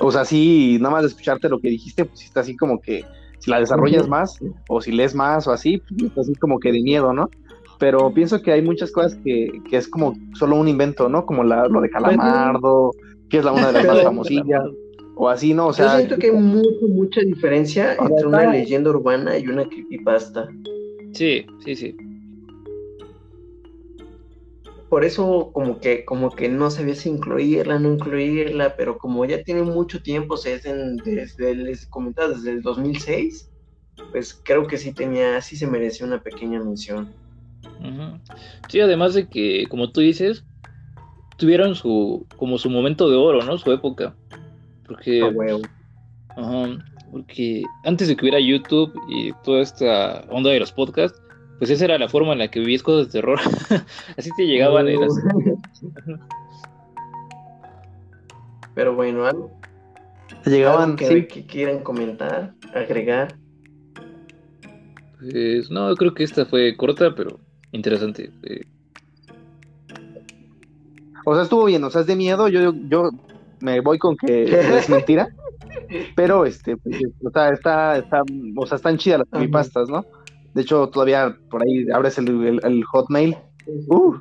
[0.00, 3.04] O sea, sí, nada más de escucharte lo que dijiste, pues está así como que
[3.38, 4.38] si la desarrollas más
[4.68, 7.28] o si lees más o así, pues está así como que de miedo, ¿no?
[7.80, 11.24] Pero pienso que hay muchas cosas que, que es como solo un invento, ¿no?
[11.24, 12.92] Como la, lo de Calamardo,
[13.30, 14.62] que es la una de las más famosillas,
[15.16, 15.68] o así, ¿no?
[15.68, 19.64] O sea, Yo siento que hay mucha, mucha diferencia entre una leyenda urbana y una
[19.66, 20.50] creepypasta.
[21.12, 21.96] Sí, sí, sí.
[24.90, 29.42] Por eso como que, como que no sabía si incluirla, no incluirla, pero como ya
[29.42, 30.74] tiene mucho tiempo, se desde,
[31.04, 33.50] desde les comentaba, desde el 2006,
[34.10, 37.14] pues creo que sí tenía, sí se merecía una pequeña mención.
[38.68, 40.44] Sí, además de que, como tú dices,
[41.36, 43.58] tuvieron su, como su momento de oro, ¿no?
[43.58, 44.14] Su época.
[44.86, 45.22] Porque,
[47.10, 51.20] porque antes de que hubiera YouTube y toda esta onda de los podcasts,
[51.58, 53.38] pues esa era la forma en la que vivías cosas de terror.
[54.16, 54.86] Así te llegaban
[58.74, 59.50] Pero bueno, algo.
[60.46, 63.36] Llegaban que, que quieran comentar, agregar.
[65.18, 67.40] Pues no, creo que esta fue corta, pero
[67.72, 68.30] interesante.
[71.24, 73.10] O sea, estuvo bien, o sea, es de miedo, yo, yo
[73.60, 75.28] me voy con que es mentira,
[76.16, 78.22] pero este, pues, o sea, está, está,
[78.56, 80.04] o sea, están chidas las creepypastas, ¿no?
[80.54, 83.36] De hecho, todavía por ahí abres el, el, hotmail
[83.88, 84.14] uh,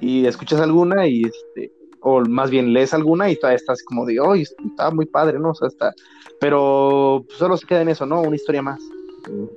[0.00, 1.72] y escuchas alguna y este,
[2.02, 5.50] o más bien lees alguna y todavía estás como de, oh, está muy padre, ¿no?
[5.50, 5.92] O sea, está,
[6.40, 8.20] pero solo se queda en eso, ¿no?
[8.20, 8.80] Una historia más.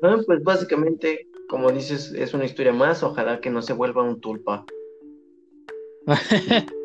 [0.02, 4.20] Ah, pues básicamente como dices, es una historia más, ojalá que no se vuelva un
[4.22, 4.66] tulpa.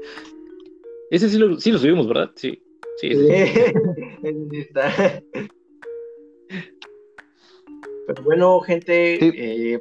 [1.11, 2.31] Ese sí lo, sí lo subimos, ¿verdad?
[2.37, 2.63] Sí.
[2.99, 3.11] Sí,
[8.07, 9.81] Pero bueno, gente, eh,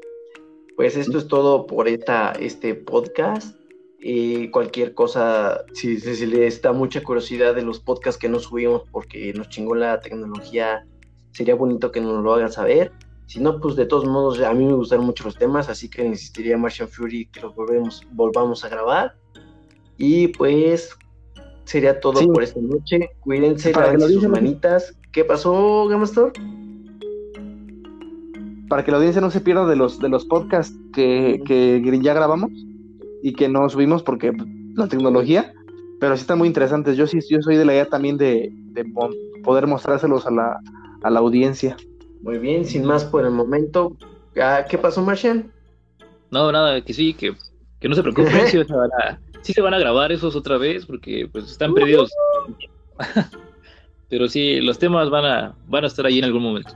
[0.77, 3.59] pues esto es todo por esta, este podcast.
[3.99, 8.83] Y cualquier cosa, si, si, les da mucha curiosidad de los podcasts que no subimos
[8.89, 10.87] porque nos chingó la tecnología,
[11.33, 12.93] sería bonito que nos lo hagan saber.
[13.29, 16.03] Si no, pues de todos modos, a mí me gustaron mucho los temas, así que
[16.03, 19.13] insistiría Martian Fury que los volvemos, volvamos a grabar.
[19.99, 20.97] Y pues
[21.63, 23.11] sería todo por esta noche.
[23.19, 24.97] Cuídense, para que sus manitas.
[25.11, 26.33] ¿Qué pasó, Gamastor?
[28.67, 32.15] Para que la audiencia no se pierda de los, de los podcasts que, que ya
[32.15, 32.49] grabamos
[33.21, 34.33] y que no subimos porque
[34.73, 35.53] la tecnología,
[35.99, 36.97] pero sí están muy interesantes.
[36.97, 38.91] Yo sí, yo soy de la idea también de, de
[39.43, 40.59] poder mostrárselos a la,
[41.03, 41.77] a la audiencia.
[42.21, 43.95] Muy bien, sin más por el momento.
[44.41, 45.51] Ah, ¿Qué pasó, Martian?
[46.31, 47.35] No, nada, que sí, que,
[47.87, 51.27] no se preocupen, sí, se van a, se van a grabar esos otra vez porque
[51.31, 52.11] pues están perdidos.
[54.09, 56.71] Pero sí, los temas van a, van a estar ahí en algún momento.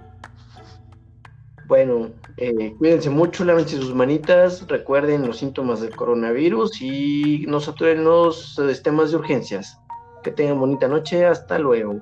[1.66, 8.04] Bueno, eh, cuídense mucho, lávense sus manitas, recuerden los síntomas del coronavirus y no saturen
[8.04, 9.80] los temas de urgencias.
[10.24, 12.02] Que tengan bonita noche, hasta luego.